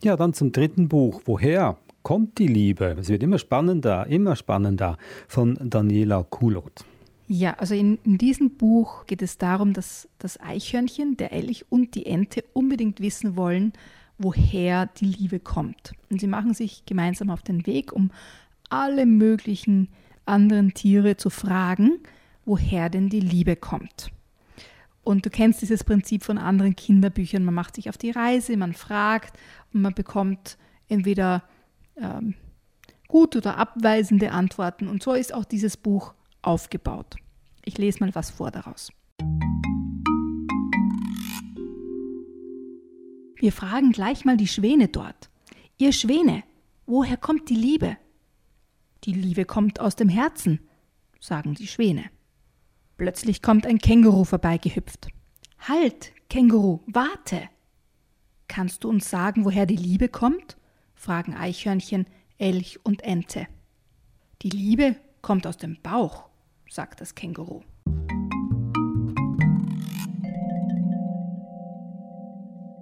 Ja, 0.04 0.18
dann 0.18 0.34
zum 0.34 0.52
dritten 0.52 0.90
Buch. 0.90 1.22
Woher 1.26 1.78
kommt 2.02 2.38
die 2.38 2.48
Liebe? 2.48 2.98
Es 3.00 3.10
wird 3.10 3.24
immer 3.24 3.38
spannender, 3.38 4.08
immer 4.08 4.36
spannender 4.36 4.98
von 5.28 5.58
Daniela 5.62 6.24
Kulot. 6.24 6.84
Ja, 7.36 7.56
also 7.56 7.74
in, 7.74 7.98
in, 8.04 8.20
diesem 8.20 8.58
Buch 8.58 9.08
geht 9.08 9.24
es 9.24 9.40
darum, 9.40 9.74
dass 9.74 10.08
das 10.20 10.40
Eichhörnchen, 10.40 11.18
der 11.18 11.32
Elch 11.32 11.66
und 11.68 11.96
die 11.96 12.06
Ente 12.06 12.44
unbedingt 12.54 13.00
wissen 13.00 13.36
wollen, 13.36 13.74
woher 14.20 14.86
die 14.86 15.06
Liebe 15.06 15.40
kommt. 15.40 15.94
Und 16.12 16.22
sie 16.22 16.28
machen 16.28 16.54
sich 16.54 16.86
gemeinsam 16.86 17.32
auf 17.32 17.42
den 17.42 17.66
Weg, 17.66 17.92
um 17.92 18.12
alle 18.70 19.08
möglichen 19.08 19.90
anderen 20.28 20.76
Tiere 20.76 21.18
zu 21.18 21.32
fragen, 21.32 22.02
woher 22.46 22.92
denn 22.92 23.10
die 23.10 23.20
Liebe 23.20 23.56
kommt. 23.56 24.12
Und 25.04 25.26
du 25.26 25.32
kennst 25.32 25.64
dieses 25.64 25.84
Prinzip 25.84 26.24
von 26.24 26.38
anderen 26.38 26.76
Kinderbüchern. 26.76 27.44
Man 27.44 27.56
macht 27.56 27.78
sich 27.78 27.90
auf 27.90 27.98
die 27.98 28.12
Reise, 28.12 28.56
man 28.58 28.74
fragt 28.74 29.40
und 29.74 29.82
man 29.82 29.96
bekommt 29.96 30.60
entweder 30.88 31.42
ähm, 31.98 32.36
gut 33.08 33.36
oder 33.36 33.58
abweisende 33.58 34.34
Antworten. 34.34 34.88
Und 34.88 35.02
so 35.02 35.14
ist 35.14 35.34
auch 35.34 35.46
dieses 35.46 35.78
Buch 35.78 36.14
aufgebaut. 36.44 37.16
Ich 37.66 37.78
lese 37.78 38.00
mal 38.00 38.14
was 38.14 38.30
vor 38.30 38.52
daraus. 38.52 38.92
Wir 43.38 43.52
fragen 43.52 43.92
gleich 43.92 44.26
mal 44.26 44.38
die 44.38 44.48
Schwäne 44.48 44.88
dort. 44.88 45.30
Ihr 45.78 45.92
Schwäne, 45.92 46.44
woher 46.86 47.18
kommt 47.18 47.50
die 47.50 47.56
Liebe? 47.56 47.98
Die 49.04 49.14
Liebe 49.14 49.44
kommt 49.46 49.80
aus 49.80 49.96
dem 49.96 50.08
Herzen, 50.08 50.60
sagen 51.20 51.54
die 51.56 51.68
Schwäne. 51.68 52.06
Plötzlich 52.96 53.42
kommt 53.42 53.66
ein 53.66 53.80
Känguru 53.80 54.24
vorbeigehüpft. 54.24 55.10
Halt, 55.60 56.14
Känguru, 56.30 56.82
warte! 56.88 57.50
Kannst 58.48 58.84
du 58.84 58.90
uns 58.90 59.10
sagen, 59.10 59.46
woher 59.46 59.66
die 59.66 59.76
Liebe 59.76 60.10
kommt? 60.10 60.58
fragen 60.96 61.34
Eichhörnchen, 61.34 62.06
Elch 62.38 62.80
und 62.84 63.02
Ente. 63.02 63.48
Die 64.42 64.50
Liebe 64.50 64.96
kommt 65.22 65.48
aus 65.48 65.58
dem 65.58 65.82
Bauch, 65.82 66.30
sagt 66.74 67.02
das 67.02 67.14
Känguru. 67.14 67.62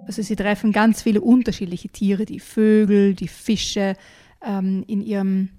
Also 0.06 0.22
sie 0.22 0.36
treffen 0.36 0.72
ganz 0.72 1.02
viele 1.02 1.20
unterschiedliche 1.20 1.88
Tiere, 1.88 2.24
die 2.24 2.40
Vögel, 2.40 3.14
die 3.14 3.28
Fische, 3.28 3.96
ähm, 4.42 4.84
in 4.86 5.00
ihrem 5.00 5.50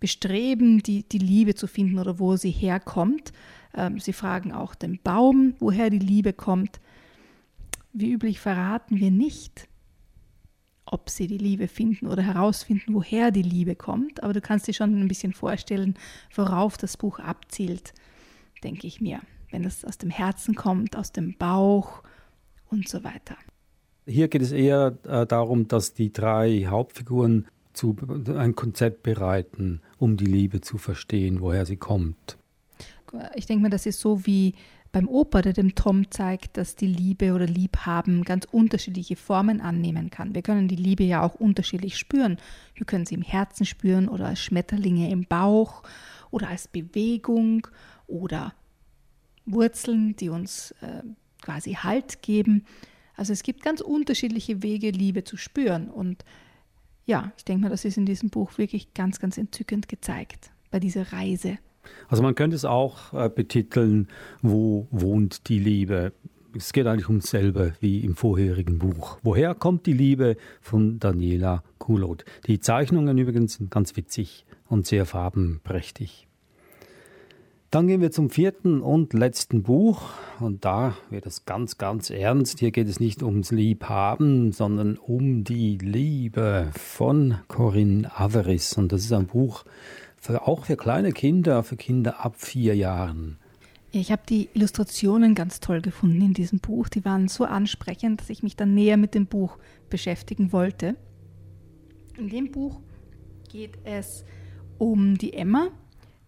Bestreben, 0.00 0.82
die, 0.82 1.08
die 1.08 1.18
Liebe 1.18 1.54
zu 1.54 1.66
finden 1.66 1.98
oder 1.98 2.18
wo 2.18 2.36
sie 2.36 2.50
herkommt. 2.50 3.32
Ähm, 3.74 3.98
sie 3.98 4.12
fragen 4.12 4.52
auch 4.52 4.74
den 4.74 5.00
Baum, 5.02 5.54
woher 5.58 5.90
die 5.90 5.98
Liebe 5.98 6.32
kommt. 6.32 6.80
Wie 7.92 8.12
üblich 8.12 8.40
verraten 8.40 9.00
wir 9.00 9.10
nicht, 9.10 9.68
ob 10.86 11.10
sie 11.10 11.26
die 11.26 11.38
Liebe 11.38 11.68
finden 11.68 12.06
oder 12.06 12.22
herausfinden, 12.22 12.94
woher 12.94 13.30
die 13.30 13.42
Liebe 13.42 13.74
kommt. 13.74 14.22
Aber 14.22 14.32
du 14.32 14.40
kannst 14.40 14.68
dir 14.68 14.72
schon 14.72 14.98
ein 14.98 15.08
bisschen 15.08 15.32
vorstellen, 15.32 15.94
worauf 16.34 16.76
das 16.76 16.96
Buch 16.96 17.18
abzielt, 17.18 17.92
denke 18.62 18.86
ich 18.86 19.00
mir. 19.00 19.20
Wenn 19.50 19.64
es 19.64 19.84
aus 19.84 19.98
dem 19.98 20.10
Herzen 20.10 20.54
kommt, 20.54 20.96
aus 20.96 21.12
dem 21.12 21.36
Bauch 21.36 22.02
und 22.70 22.88
so 22.88 23.04
weiter. 23.04 23.36
Hier 24.06 24.28
geht 24.28 24.42
es 24.42 24.52
eher 24.52 24.96
äh, 25.04 25.26
darum, 25.26 25.66
dass 25.66 25.92
die 25.92 26.12
drei 26.12 26.66
Hauptfiguren 26.68 27.46
zu, 27.72 27.96
ein 28.36 28.54
Konzept 28.54 29.02
bereiten, 29.02 29.80
um 29.98 30.16
die 30.16 30.26
Liebe 30.26 30.60
zu 30.60 30.78
verstehen, 30.78 31.40
woher 31.40 31.66
sie 31.66 31.76
kommt. 31.76 32.38
Ich 33.34 33.46
denke 33.46 33.62
mal, 33.62 33.70
das 33.70 33.86
ist 33.86 34.00
so 34.00 34.26
wie 34.26 34.54
beim 34.96 35.08
Opa, 35.08 35.42
der 35.42 35.52
dem 35.52 35.74
Tom 35.74 36.10
zeigt, 36.10 36.56
dass 36.56 36.74
die 36.74 36.86
Liebe 36.86 37.34
oder 37.34 37.46
Liebhaben 37.46 38.24
ganz 38.24 38.46
unterschiedliche 38.50 39.14
Formen 39.14 39.60
annehmen 39.60 40.08
kann. 40.08 40.34
Wir 40.34 40.40
können 40.40 40.68
die 40.68 40.76
Liebe 40.76 41.04
ja 41.04 41.20
auch 41.22 41.34
unterschiedlich 41.34 41.98
spüren. 41.98 42.38
Wir 42.74 42.86
können 42.86 43.04
sie 43.04 43.14
im 43.14 43.20
Herzen 43.20 43.66
spüren 43.66 44.08
oder 44.08 44.24
als 44.28 44.40
Schmetterlinge 44.40 45.10
im 45.10 45.26
Bauch 45.26 45.82
oder 46.30 46.48
als 46.48 46.66
Bewegung 46.66 47.66
oder 48.06 48.54
Wurzeln, 49.44 50.16
die 50.16 50.30
uns 50.30 50.70
äh, 50.80 51.02
quasi 51.42 51.74
Halt 51.74 52.22
geben. 52.22 52.64
Also 53.16 53.34
es 53.34 53.42
gibt 53.42 53.62
ganz 53.62 53.82
unterschiedliche 53.82 54.62
Wege, 54.62 54.88
Liebe 54.92 55.24
zu 55.24 55.36
spüren. 55.36 55.90
Und 55.90 56.24
ja, 57.04 57.32
ich 57.36 57.44
denke 57.44 57.64
mal, 57.64 57.68
das 57.68 57.84
ist 57.84 57.98
in 57.98 58.06
diesem 58.06 58.30
Buch 58.30 58.56
wirklich 58.56 58.94
ganz, 58.94 59.20
ganz 59.20 59.36
entzückend 59.36 59.90
gezeigt 59.90 60.52
bei 60.70 60.80
dieser 60.80 61.12
Reise. 61.12 61.58
Also 62.08 62.22
man 62.22 62.34
könnte 62.34 62.56
es 62.56 62.64
auch 62.64 63.12
äh, 63.12 63.28
betiteln, 63.28 64.08
wo 64.42 64.86
wohnt 64.90 65.48
die 65.48 65.58
Liebe? 65.58 66.12
Es 66.56 66.72
geht 66.72 66.86
eigentlich 66.86 67.08
um 67.08 67.20
dasselbe 67.20 67.74
wie 67.80 68.00
im 68.00 68.16
vorherigen 68.16 68.78
Buch. 68.78 69.18
Woher 69.22 69.54
kommt 69.54 69.86
die 69.86 69.92
Liebe 69.92 70.36
von 70.60 70.98
Daniela 70.98 71.62
Kulot? 71.78 72.24
Die 72.46 72.60
Zeichnungen 72.60 73.18
übrigens 73.18 73.54
sind 73.54 73.70
ganz 73.70 73.96
witzig 73.96 74.46
und 74.68 74.86
sehr 74.86 75.04
farbenprächtig. 75.04 76.26
Dann 77.70 77.88
gehen 77.88 78.00
wir 78.00 78.12
zum 78.12 78.30
vierten 78.30 78.80
und 78.80 79.12
letzten 79.12 79.64
Buch 79.64 80.00
und 80.38 80.64
da 80.64 80.96
wird 81.10 81.26
es 81.26 81.46
ganz, 81.46 81.78
ganz 81.78 82.10
ernst. 82.10 82.60
Hier 82.60 82.70
geht 82.70 82.88
es 82.88 83.00
nicht 83.00 83.24
ums 83.24 83.50
Liebhaben, 83.50 84.52
sondern 84.52 84.96
um 84.96 85.42
die 85.42 85.76
Liebe 85.76 86.70
von 86.72 87.38
Corinne 87.48 88.10
Averis 88.18 88.78
und 88.78 88.92
das 88.92 89.02
ist 89.02 89.12
ein 89.12 89.26
Buch, 89.26 89.64
für, 90.26 90.46
auch 90.46 90.64
für 90.64 90.76
kleine 90.76 91.12
Kinder, 91.12 91.62
für 91.62 91.76
Kinder 91.76 92.24
ab 92.24 92.34
vier 92.36 92.74
Jahren. 92.74 93.38
Ich 93.92 94.10
habe 94.10 94.22
die 94.28 94.48
Illustrationen 94.52 95.34
ganz 95.34 95.60
toll 95.60 95.80
gefunden 95.80 96.20
in 96.20 96.34
diesem 96.34 96.58
Buch. 96.58 96.88
Die 96.88 97.04
waren 97.04 97.28
so 97.28 97.44
ansprechend, 97.44 98.20
dass 98.20 98.30
ich 98.30 98.42
mich 98.42 98.56
dann 98.56 98.74
näher 98.74 98.96
mit 98.96 99.14
dem 99.14 99.26
Buch 99.26 99.56
beschäftigen 99.88 100.52
wollte. 100.52 100.96
In 102.18 102.28
dem 102.28 102.50
Buch 102.50 102.80
geht 103.48 103.78
es 103.84 104.24
um 104.78 105.16
die 105.16 105.32
Emma, 105.32 105.68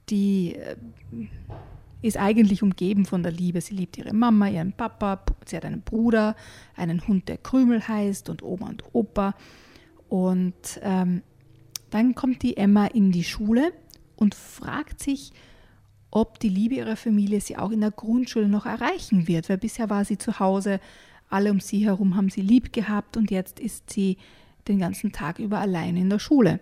die 0.08 0.54
äh, 0.54 0.76
ist 2.00 2.16
eigentlich 2.16 2.62
umgeben 2.62 3.04
von 3.04 3.24
der 3.24 3.32
Liebe. 3.32 3.60
Sie 3.60 3.74
liebt 3.74 3.98
ihre 3.98 4.14
Mama, 4.14 4.48
ihren 4.48 4.72
Papa, 4.72 5.22
sie 5.44 5.56
hat 5.56 5.64
einen 5.64 5.82
Bruder, 5.82 6.36
einen 6.76 7.06
Hund, 7.08 7.28
der 7.28 7.38
Krümel 7.38 7.86
heißt 7.86 8.30
und 8.30 8.42
Oma 8.42 8.68
und 8.68 8.84
Opa. 8.92 9.34
Und 10.08 10.80
ähm, 10.82 11.22
dann 11.90 12.14
kommt 12.14 12.42
die 12.42 12.56
Emma 12.56 12.86
in 12.86 13.10
die 13.12 13.24
Schule 13.24 13.72
und 14.18 14.34
fragt 14.34 15.00
sich, 15.00 15.32
ob 16.10 16.40
die 16.40 16.48
Liebe 16.48 16.74
ihrer 16.74 16.96
Familie 16.96 17.40
sie 17.40 17.56
auch 17.56 17.70
in 17.70 17.80
der 17.80 17.90
Grundschule 17.90 18.48
noch 18.48 18.66
erreichen 18.66 19.28
wird, 19.28 19.48
weil 19.48 19.58
bisher 19.58 19.90
war 19.90 20.04
sie 20.04 20.18
zu 20.18 20.40
Hause, 20.40 20.80
alle 21.30 21.50
um 21.50 21.60
sie 21.60 21.84
herum 21.84 22.16
haben 22.16 22.30
sie 22.30 22.40
lieb 22.40 22.72
gehabt 22.72 23.16
und 23.16 23.30
jetzt 23.30 23.60
ist 23.60 23.90
sie 23.90 24.16
den 24.66 24.78
ganzen 24.78 25.12
Tag 25.12 25.38
über 25.38 25.58
allein 25.58 25.96
in 25.96 26.10
der 26.10 26.18
Schule. 26.18 26.60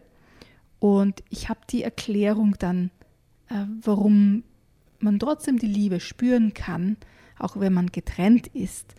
Und 0.80 1.22
ich 1.30 1.48
habe 1.48 1.60
die 1.70 1.82
Erklärung 1.82 2.56
dann, 2.58 2.90
äh, 3.48 3.64
warum 3.82 4.42
man 4.98 5.18
trotzdem 5.18 5.58
die 5.58 5.66
Liebe 5.66 6.00
spüren 6.00 6.52
kann, 6.52 6.96
auch 7.38 7.58
wenn 7.58 7.72
man 7.72 7.86
getrennt 7.86 8.48
ist, 8.48 8.94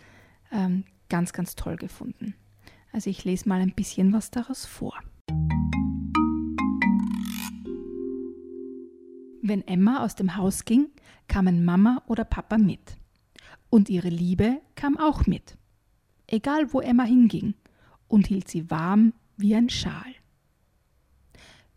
ähm, 0.51 0.85
ganz, 1.09 1.33
ganz 1.33 1.55
toll 1.55 1.75
gefunden. 1.75 2.33
Also 2.91 3.09
ich 3.09 3.23
lese 3.25 3.47
mal 3.47 3.61
ein 3.61 3.73
bisschen 3.73 4.13
was 4.13 4.31
daraus 4.31 4.65
vor. 4.65 4.93
Wenn 9.47 9.65
Emma 9.65 10.03
aus 10.03 10.15
dem 10.15 10.35
Haus 10.35 10.65
ging, 10.65 10.89
kamen 11.29 11.63
Mama 11.63 12.03
oder 12.07 12.25
Papa 12.25 12.57
mit. 12.57 12.97
Und 13.69 13.87
ihre 13.87 14.09
Liebe 14.09 14.59
kam 14.75 14.97
auch 14.97 15.25
mit. 15.25 15.55
Egal 16.27 16.73
wo 16.73 16.81
Emma 16.81 17.03
hinging, 17.03 17.53
und 18.09 18.27
hielt 18.27 18.49
sie 18.49 18.69
warm 18.69 19.13
wie 19.37 19.55
ein 19.55 19.69
Schal. 19.69 20.15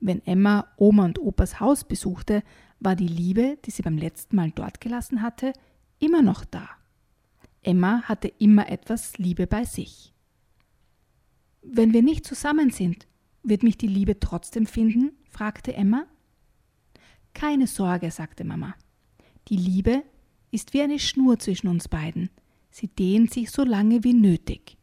Wenn 0.01 0.21
Emma 0.27 0.67
Oma 0.79 1.05
und 1.05 1.21
Opas 1.21 1.61
Haus 1.61 1.85
besuchte, 1.85 2.43
war 2.81 2.97
die 2.97 3.07
Liebe, 3.07 3.57
die 3.65 3.71
sie 3.71 3.83
beim 3.83 3.99
letzten 3.99 4.35
Mal 4.35 4.51
dort 4.51 4.81
gelassen 4.81 5.23
hatte, 5.23 5.53
immer 6.01 6.23
noch 6.23 6.45
da. 6.45 6.69
Emma 7.63 8.03
hatte 8.03 8.27
immer 8.27 8.69
etwas 8.69 9.17
Liebe 9.17 9.47
bei 9.47 9.65
sich. 9.65 10.13
Wenn 11.63 11.93
wir 11.93 12.03
nicht 12.03 12.27
zusammen 12.27 12.71
sind, 12.71 13.07
wird 13.45 13.63
mich 13.63 13.79
die 13.79 13.87
Liebe 13.87 14.19
trotzdem 14.19 14.67
finden? 14.67 15.13
fragte 15.31 15.73
Emma. 15.73 16.07
Keine 17.35 17.67
Sorge, 17.67 18.11
sagte 18.11 18.45
Mama. 18.45 18.75
Die 19.49 19.57
Liebe 19.57 20.03
ist 20.51 20.75
wie 20.75 20.83
eine 20.83 20.99
Schnur 20.99 21.39
zwischen 21.39 21.69
uns 21.69 21.89
beiden. 21.89 22.31
Sie 22.71 22.89
dehnt 22.89 23.33
sich 23.33 23.51
so 23.51 23.65
lange 23.65 24.05
wie 24.05 24.15
nötig. 24.15 24.77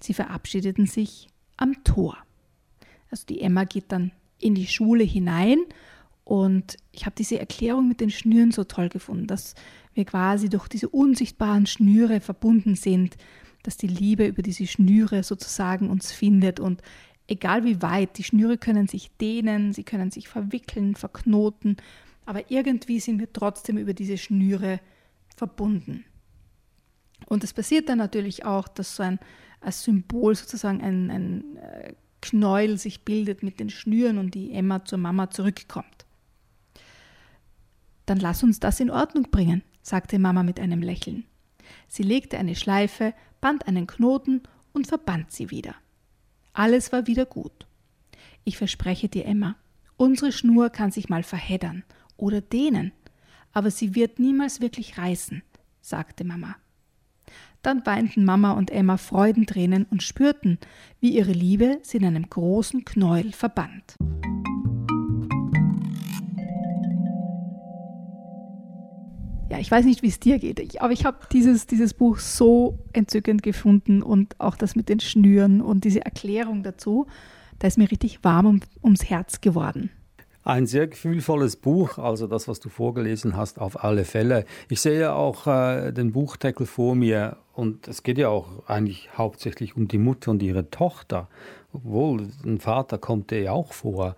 Sie 0.00 0.14
verabschiedeten 0.14 0.86
sich 0.86 1.28
am 1.56 1.84
Tor. 1.84 2.16
Also 3.10 3.26
die 3.26 3.40
Emma 3.40 3.64
geht 3.64 3.92
dann 3.92 4.12
in 4.38 4.54
die 4.54 4.66
Schule 4.66 5.04
hinein 5.04 5.58
und 6.24 6.76
ich 6.92 7.04
habe 7.04 7.14
diese 7.16 7.38
Erklärung 7.38 7.88
mit 7.88 8.00
den 8.00 8.10
Schnüren 8.10 8.52
so 8.52 8.64
toll 8.64 8.88
gefunden, 8.88 9.26
dass 9.26 9.54
wir 9.94 10.04
quasi 10.04 10.48
durch 10.48 10.68
diese 10.68 10.88
unsichtbaren 10.88 11.66
Schnüre 11.66 12.20
verbunden 12.20 12.74
sind, 12.74 13.16
dass 13.62 13.76
die 13.76 13.86
Liebe 13.86 14.26
über 14.26 14.42
diese 14.42 14.66
Schnüre 14.66 15.22
sozusagen 15.22 15.90
uns 15.90 16.12
findet 16.12 16.58
und 16.58 16.82
egal 17.26 17.64
wie 17.64 17.82
weit, 17.82 18.18
die 18.18 18.24
Schnüre 18.24 18.58
können 18.58 18.88
sich 18.88 19.10
dehnen, 19.16 19.72
sie 19.72 19.84
können 19.84 20.10
sich 20.10 20.28
verwickeln, 20.28 20.94
verknoten, 20.94 21.76
aber 22.24 22.50
irgendwie 22.50 23.00
sind 23.00 23.18
wir 23.18 23.32
trotzdem 23.32 23.78
über 23.78 23.94
diese 23.94 24.18
Schnüre 24.18 24.80
verbunden. 25.36 26.04
Und 27.26 27.44
es 27.44 27.52
passiert 27.52 27.88
dann 27.88 27.98
natürlich 27.98 28.44
auch, 28.44 28.68
dass 28.68 28.96
so 28.96 29.02
ein 29.02 29.18
als 29.60 29.84
Symbol 29.84 30.34
sozusagen 30.34 30.80
ein, 30.80 31.10
ein 31.10 31.56
äh, 31.56 31.94
Knäuel 32.20 32.78
sich 32.78 33.04
bildet 33.04 33.42
mit 33.42 33.60
den 33.60 33.70
Schnüren 33.70 34.18
und 34.18 34.34
die 34.34 34.52
Emma 34.52 34.84
zur 34.84 34.98
Mama 34.98 35.30
zurückkommt. 35.30 36.06
Dann 38.06 38.18
lass 38.18 38.42
uns 38.42 38.60
das 38.60 38.80
in 38.80 38.90
Ordnung 38.90 39.30
bringen, 39.30 39.62
sagte 39.82 40.18
Mama 40.18 40.42
mit 40.42 40.58
einem 40.58 40.82
Lächeln. 40.82 41.24
Sie 41.88 42.02
legte 42.02 42.38
eine 42.38 42.54
Schleife, 42.54 43.14
band 43.40 43.66
einen 43.66 43.86
Knoten 43.86 44.42
und 44.72 44.86
verband 44.86 45.32
sie 45.32 45.50
wieder. 45.50 45.74
Alles 46.52 46.92
war 46.92 47.06
wieder 47.06 47.26
gut. 47.26 47.66
Ich 48.44 48.58
verspreche 48.58 49.08
dir, 49.08 49.24
Emma, 49.24 49.56
unsere 49.96 50.32
Schnur 50.32 50.70
kann 50.70 50.90
sich 50.90 51.08
mal 51.08 51.22
verheddern 51.22 51.84
oder 52.16 52.40
dehnen, 52.40 52.92
aber 53.52 53.70
sie 53.70 53.94
wird 53.94 54.18
niemals 54.18 54.60
wirklich 54.60 54.98
reißen, 54.98 55.42
sagte 55.80 56.24
Mama. 56.24 56.56
Dann 57.62 57.86
weinten 57.86 58.24
Mama 58.24 58.52
und 58.52 58.70
Emma 58.70 58.96
Freudentränen 58.96 59.86
und 59.90 60.02
spürten, 60.02 60.58
wie 61.00 61.16
ihre 61.16 61.32
Liebe 61.32 61.78
sie 61.82 61.98
in 61.98 62.04
einem 62.04 62.28
großen 62.28 62.84
Knäuel 62.84 63.32
verband. 63.32 63.96
Ja, 69.52 69.58
ich 69.58 69.70
weiß 69.70 69.84
nicht, 69.84 70.00
wie 70.00 70.08
es 70.08 70.18
dir 70.18 70.38
geht, 70.38 70.80
aber 70.80 70.94
ich 70.94 71.04
habe 71.04 71.18
dieses, 71.30 71.66
dieses 71.66 71.92
Buch 71.92 72.20
so 72.20 72.78
entzückend 72.94 73.42
gefunden 73.42 74.02
und 74.02 74.40
auch 74.40 74.56
das 74.56 74.76
mit 74.76 74.88
den 74.88 74.98
Schnüren 74.98 75.60
und 75.60 75.84
diese 75.84 76.02
Erklärung 76.02 76.62
dazu, 76.62 77.06
da 77.58 77.68
ist 77.68 77.76
mir 77.76 77.90
richtig 77.90 78.24
warm 78.24 78.46
um, 78.46 78.60
ums 78.82 79.10
Herz 79.10 79.42
geworden. 79.42 79.90
Ein 80.42 80.66
sehr 80.66 80.86
gefühlvolles 80.86 81.56
Buch, 81.56 81.98
also 81.98 82.26
das, 82.28 82.48
was 82.48 82.60
du 82.60 82.70
vorgelesen 82.70 83.36
hast, 83.36 83.60
auf 83.60 83.84
alle 83.84 84.06
Fälle. 84.06 84.46
Ich 84.70 84.80
sehe 84.80 85.12
auch 85.12 85.46
äh, 85.46 85.92
den 85.92 86.12
Buchdeckel 86.12 86.64
vor 86.64 86.94
mir 86.94 87.36
und 87.52 87.88
es 87.88 88.02
geht 88.02 88.16
ja 88.16 88.30
auch 88.30 88.66
eigentlich 88.68 89.10
hauptsächlich 89.18 89.76
um 89.76 89.86
die 89.86 89.98
Mutter 89.98 90.30
und 90.30 90.42
ihre 90.42 90.70
Tochter. 90.70 91.28
Obwohl, 91.74 92.30
ein 92.42 92.58
Vater 92.58 92.96
kommt 92.96 93.32
ja 93.32 93.52
auch 93.52 93.74
vor. 93.74 94.16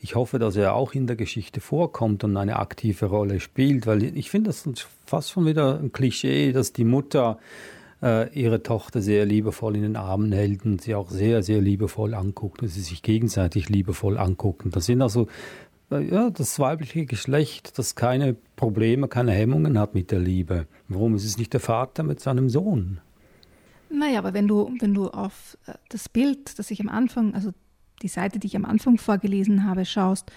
Ich 0.00 0.14
hoffe, 0.14 0.38
dass 0.38 0.56
er 0.56 0.74
auch 0.74 0.94
in 0.94 1.06
der 1.06 1.16
Geschichte 1.16 1.60
vorkommt 1.60 2.22
und 2.22 2.36
eine 2.36 2.58
aktive 2.58 3.06
Rolle 3.06 3.40
spielt, 3.40 3.86
weil 3.86 4.04
ich 4.16 4.30
finde 4.30 4.50
das 4.50 4.68
fast 5.06 5.30
schon 5.30 5.44
wieder 5.44 5.78
ein 5.80 5.90
Klischee, 5.90 6.52
dass 6.52 6.72
die 6.72 6.84
Mutter 6.84 7.38
äh, 8.02 8.32
ihre 8.38 8.62
Tochter 8.62 9.02
sehr 9.02 9.26
liebevoll 9.26 9.76
in 9.76 9.82
den 9.82 9.96
Armen 9.96 10.30
hält 10.30 10.64
und 10.64 10.82
sie 10.82 10.94
auch 10.94 11.10
sehr, 11.10 11.42
sehr 11.42 11.60
liebevoll 11.60 12.14
anguckt 12.14 12.62
und 12.62 12.68
sie 12.68 12.80
sich 12.80 13.02
gegenseitig 13.02 13.68
liebevoll 13.68 14.18
angucken. 14.18 14.70
Das 14.70 14.86
sind 14.86 15.02
also 15.02 15.26
äh, 15.90 16.08
ja, 16.08 16.30
das 16.30 16.58
weibliche 16.58 17.06
Geschlecht, 17.06 17.78
das 17.78 17.94
keine 17.96 18.36
Probleme, 18.56 19.08
keine 19.08 19.32
Hemmungen 19.32 19.78
hat 19.78 19.94
mit 19.94 20.10
der 20.10 20.20
Liebe. 20.20 20.66
Warum 20.88 21.14
ist 21.14 21.24
es 21.24 21.38
nicht 21.38 21.52
der 21.52 21.60
Vater 21.60 22.02
mit 22.02 22.20
seinem 22.20 22.48
Sohn? 22.48 23.00
Naja, 23.90 24.18
aber 24.18 24.34
wenn 24.34 24.46
du, 24.46 24.74
wenn 24.80 24.94
du 24.94 25.08
auf 25.08 25.56
äh, 25.66 25.72
das 25.88 26.08
Bild, 26.08 26.58
das 26.58 26.70
ich 26.70 26.80
am 26.80 26.88
Anfang, 26.88 27.34
also 27.34 27.52
die 28.02 28.08
Seite, 28.08 28.38
die 28.38 28.46
ich 28.46 28.56
am 28.56 28.64
Anfang 28.64 28.98
vorgelesen 28.98 29.64
habe, 29.64 29.84
schaust, 29.84 30.30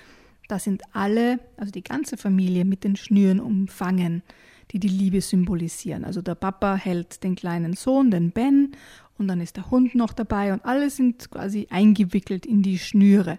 da 0.47 0.60
sind 0.60 0.84
alle, 0.93 1.39
also 1.58 1.71
die 1.71 1.84
ganze 1.84 2.17
Familie 2.17 2.65
mit 2.65 2.84
den 2.84 2.95
Schnüren 2.95 3.39
umfangen 3.39 4.24
die 4.71 4.80
die 4.80 4.88
Liebe 4.88 5.21
symbolisieren. 5.21 6.06
Also 6.06 6.21
der 6.21 6.36
Papa 6.36 6.76
hält 6.76 7.24
den 7.24 7.36
kleinen 7.36 7.74
Sohn, 7.74 8.12
den 8.12 8.32
Ben, 8.32 8.71
und 9.17 9.28
dann 9.28 9.41
ist 9.41 9.58
der 9.58 9.69
Hund 9.69 9.93
noch 9.93 10.13
dabei 10.13 10.52
und 10.52 10.65
alle 10.65 10.89
sind 10.89 11.30
quasi 11.30 11.67
eingewickelt 11.69 12.45
in 12.45 12.63
die 12.63 12.80
Schnüre. 12.80 13.38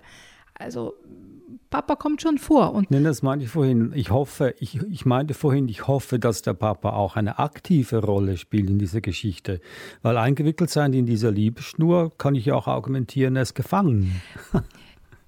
Also 0.54 0.94
Papa 1.72 1.96
kommt 1.96 2.20
schon 2.20 2.36
vor. 2.36 2.74
Und 2.74 2.90
Nein, 2.90 3.02
das 3.02 3.22
meinte 3.22 3.46
ich 3.46 3.50
vorhin. 3.50 3.92
Ich 3.94 4.10
hoffe, 4.10 4.54
ich, 4.60 4.80
ich 4.90 5.06
meinte 5.06 5.32
vorhin, 5.32 5.68
ich 5.68 5.88
hoffe, 5.88 6.18
dass 6.18 6.42
der 6.42 6.52
Papa 6.52 6.90
auch 6.90 7.16
eine 7.16 7.38
aktive 7.38 8.04
Rolle 8.04 8.36
spielt 8.36 8.68
in 8.68 8.78
dieser 8.78 9.00
Geschichte. 9.00 9.58
Weil 10.02 10.18
eingewickelt 10.18 10.68
sein 10.68 10.92
in 10.92 11.06
dieser 11.06 11.30
Liebesschnur, 11.30 12.12
kann 12.18 12.34
ich 12.34 12.44
ja 12.44 12.54
auch 12.54 12.68
argumentieren, 12.68 13.34
er 13.36 13.42
ist 13.42 13.54
gefangen. 13.54 14.22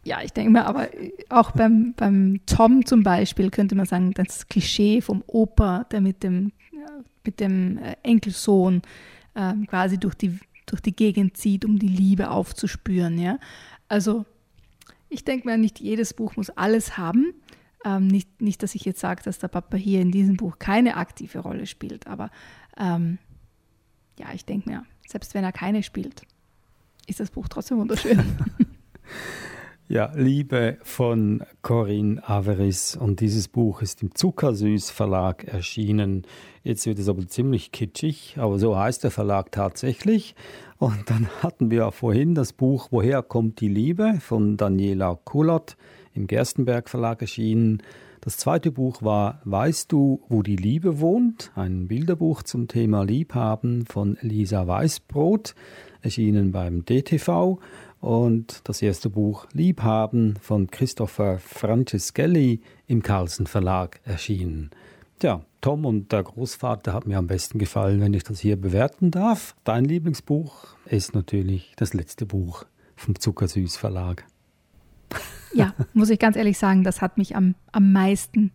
Ja, 0.06 0.18
ich 0.22 0.34
denke 0.34 0.50
mal, 0.50 0.64
aber 0.64 0.88
auch 1.30 1.52
beim, 1.52 1.94
beim 1.96 2.38
Tom 2.44 2.84
zum 2.84 3.02
Beispiel 3.02 3.50
könnte 3.50 3.74
man 3.74 3.86
sagen, 3.86 4.12
das 4.12 4.48
Klischee 4.48 5.00
vom 5.00 5.24
Opa, 5.26 5.84
der 5.84 6.02
mit 6.02 6.22
dem, 6.22 6.52
mit 7.24 7.40
dem 7.40 7.78
äh, 7.78 7.96
Enkelsohn 8.02 8.82
äh, 9.32 9.54
quasi 9.66 9.96
durch 9.96 10.14
die, 10.14 10.38
durch 10.66 10.82
die 10.82 10.94
Gegend 10.94 11.38
zieht, 11.38 11.64
um 11.64 11.78
die 11.78 11.88
Liebe 11.88 12.28
aufzuspüren. 12.28 13.18
Ja? 13.18 13.38
Also 13.88 14.26
ich 15.08 15.24
denke 15.24 15.46
mal, 15.46 15.58
nicht 15.58 15.80
jedes 15.80 16.14
Buch 16.14 16.36
muss 16.36 16.50
alles 16.50 16.96
haben. 16.96 17.34
Ähm, 17.84 18.06
nicht, 18.06 18.40
nicht, 18.40 18.62
dass 18.62 18.74
ich 18.74 18.84
jetzt 18.84 19.00
sage, 19.00 19.22
dass 19.22 19.38
der 19.38 19.48
Papa 19.48 19.76
hier 19.76 20.00
in 20.00 20.10
diesem 20.10 20.36
Buch 20.36 20.58
keine 20.58 20.96
aktive 20.96 21.40
Rolle 21.40 21.66
spielt, 21.66 22.06
aber 22.06 22.30
ähm, 22.78 23.18
ja, 24.18 24.32
ich 24.32 24.44
denke 24.44 24.70
mir, 24.70 24.84
selbst 25.06 25.34
wenn 25.34 25.44
er 25.44 25.52
keine 25.52 25.82
spielt, 25.82 26.22
ist 27.06 27.20
das 27.20 27.30
Buch 27.30 27.48
trotzdem 27.48 27.78
wunderschön. 27.78 28.22
Ja, 29.86 30.10
Liebe 30.14 30.78
von 30.82 31.42
Corinne 31.60 32.26
Averis 32.26 32.96
und 32.96 33.20
dieses 33.20 33.48
Buch 33.48 33.82
ist 33.82 34.02
im 34.02 34.14
Zuckersüß 34.14 34.88
Verlag 34.88 35.44
erschienen. 35.44 36.26
Jetzt 36.62 36.86
wird 36.86 36.98
es 36.98 37.06
aber 37.10 37.28
ziemlich 37.28 37.70
kitschig, 37.70 38.36
aber 38.38 38.58
so 38.58 38.78
heißt 38.78 39.04
der 39.04 39.10
Verlag 39.10 39.52
tatsächlich. 39.52 40.36
Und 40.78 41.10
dann 41.10 41.28
hatten 41.42 41.70
wir 41.70 41.92
vorhin 41.92 42.34
das 42.34 42.54
Buch 42.54 42.88
Woher 42.92 43.22
kommt 43.22 43.60
die 43.60 43.68
Liebe 43.68 44.20
von 44.20 44.56
Daniela 44.56 45.18
Kulot 45.22 45.76
im 46.14 46.28
Gerstenberg 46.28 46.88
Verlag 46.88 47.20
erschienen. 47.20 47.82
Das 48.22 48.38
zweite 48.38 48.70
Buch 48.70 49.02
war 49.02 49.42
Weißt 49.44 49.92
du, 49.92 50.22
wo 50.30 50.42
die 50.42 50.56
Liebe 50.56 50.98
wohnt? 50.98 51.52
Ein 51.56 51.88
Bilderbuch 51.88 52.42
zum 52.42 52.68
Thema 52.68 53.02
Liebhaben 53.02 53.84
von 53.84 54.16
Lisa 54.22 54.66
Weißbrot, 54.66 55.54
erschienen 56.00 56.52
beim 56.52 56.86
DTV. 56.86 57.58
Und 58.04 58.60
das 58.64 58.82
erste 58.82 59.08
Buch 59.08 59.46
Liebhaben 59.54 60.36
von 60.42 60.70
Christopher 60.70 61.38
Franceschelli 61.38 62.60
im 62.86 63.02
Carlsen 63.02 63.46
Verlag 63.46 63.98
erschienen. 64.04 64.68
Tja, 65.20 65.40
Tom 65.62 65.86
und 65.86 66.12
der 66.12 66.22
Großvater 66.22 66.92
hat 66.92 67.06
mir 67.06 67.16
am 67.16 67.28
besten 67.28 67.58
gefallen, 67.58 68.02
wenn 68.02 68.12
ich 68.12 68.22
das 68.22 68.40
hier 68.40 68.60
bewerten 68.60 69.10
darf. 69.10 69.56
Dein 69.64 69.86
Lieblingsbuch 69.86 70.66
ist 70.84 71.14
natürlich 71.14 71.72
das 71.78 71.94
letzte 71.94 72.26
Buch 72.26 72.66
vom 72.94 73.18
Zuckersüß 73.18 73.78
Verlag. 73.78 74.26
Ja, 75.54 75.72
muss 75.92 76.10
ich 76.10 76.18
ganz 76.18 76.36
ehrlich 76.36 76.58
sagen, 76.58 76.82
das 76.82 77.00
hat 77.00 77.16
mich 77.16 77.36
am, 77.36 77.54
am 77.70 77.92
meisten 77.92 78.50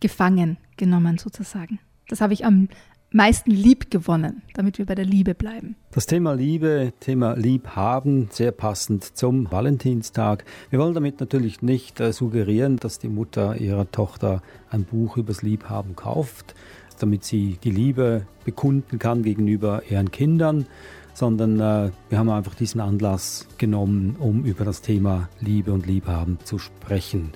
gefangen 0.00 0.58
genommen 0.76 1.16
sozusagen. 1.16 1.80
Das 2.08 2.20
habe 2.20 2.34
ich 2.34 2.44
am, 2.44 2.68
meisten 3.10 3.50
lieb 3.50 3.90
gewonnen, 3.90 4.42
damit 4.54 4.78
wir 4.78 4.86
bei 4.86 4.94
der 4.94 5.04
Liebe 5.04 5.34
bleiben. 5.34 5.76
Das 5.92 6.06
Thema 6.06 6.34
Liebe, 6.34 6.92
Thema 7.00 7.34
Liebhaben, 7.34 8.28
sehr 8.30 8.52
passend 8.52 9.04
zum 9.16 9.50
Valentinstag. 9.50 10.44
Wir 10.70 10.78
wollen 10.78 10.94
damit 10.94 11.20
natürlich 11.20 11.62
nicht 11.62 12.00
äh, 12.00 12.12
suggerieren, 12.12 12.76
dass 12.76 12.98
die 12.98 13.08
Mutter 13.08 13.56
ihrer 13.56 13.90
Tochter 13.90 14.42
ein 14.70 14.84
Buch 14.84 15.16
übers 15.16 15.42
Liebhaben 15.42 15.96
kauft, 15.96 16.54
damit 16.98 17.24
sie 17.24 17.58
die 17.62 17.70
Liebe 17.70 18.26
bekunden 18.44 18.98
kann 18.98 19.22
gegenüber 19.22 19.82
ihren 19.88 20.10
Kindern, 20.10 20.66
sondern 21.14 21.60
äh, 21.60 21.90
wir 22.10 22.18
haben 22.18 22.28
einfach 22.28 22.54
diesen 22.54 22.80
Anlass 22.80 23.46
genommen, 23.56 24.16
um 24.18 24.44
über 24.44 24.64
das 24.64 24.82
Thema 24.82 25.28
Liebe 25.40 25.72
und 25.72 25.86
Liebhaben 25.86 26.38
zu 26.44 26.58
sprechen. 26.58 27.32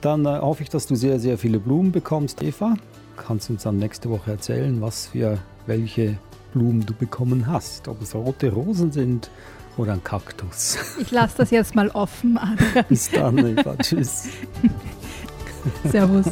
Dann 0.00 0.26
äh, 0.26 0.38
hoffe 0.38 0.62
ich, 0.62 0.68
dass 0.68 0.86
du 0.86 0.94
sehr, 0.94 1.18
sehr 1.18 1.38
viele 1.38 1.58
Blumen 1.58 1.90
bekommst, 1.90 2.42
Eva. 2.42 2.76
Kannst 3.16 3.50
uns 3.50 3.62
dann 3.62 3.78
nächste 3.78 4.10
Woche 4.10 4.32
erzählen, 4.32 4.80
was 4.80 5.06
für 5.08 5.38
welche 5.66 6.18
Blumen 6.52 6.84
du 6.84 6.94
bekommen 6.94 7.46
hast. 7.46 7.88
Ob 7.88 8.02
es 8.02 8.14
rote 8.14 8.52
Rosen 8.52 8.92
sind 8.92 9.30
oder 9.76 9.94
ein 9.94 10.04
Kaktus. 10.04 10.78
Ich 11.00 11.10
lasse 11.10 11.38
das 11.38 11.50
jetzt 11.50 11.74
mal 11.74 11.90
offen, 11.90 12.38
Adrian. 12.38 12.84
Bis 12.88 13.10
dann, 13.10 13.38
Eva. 13.38 13.76
Tschüss. 13.76 14.28
Servus. 15.90 16.26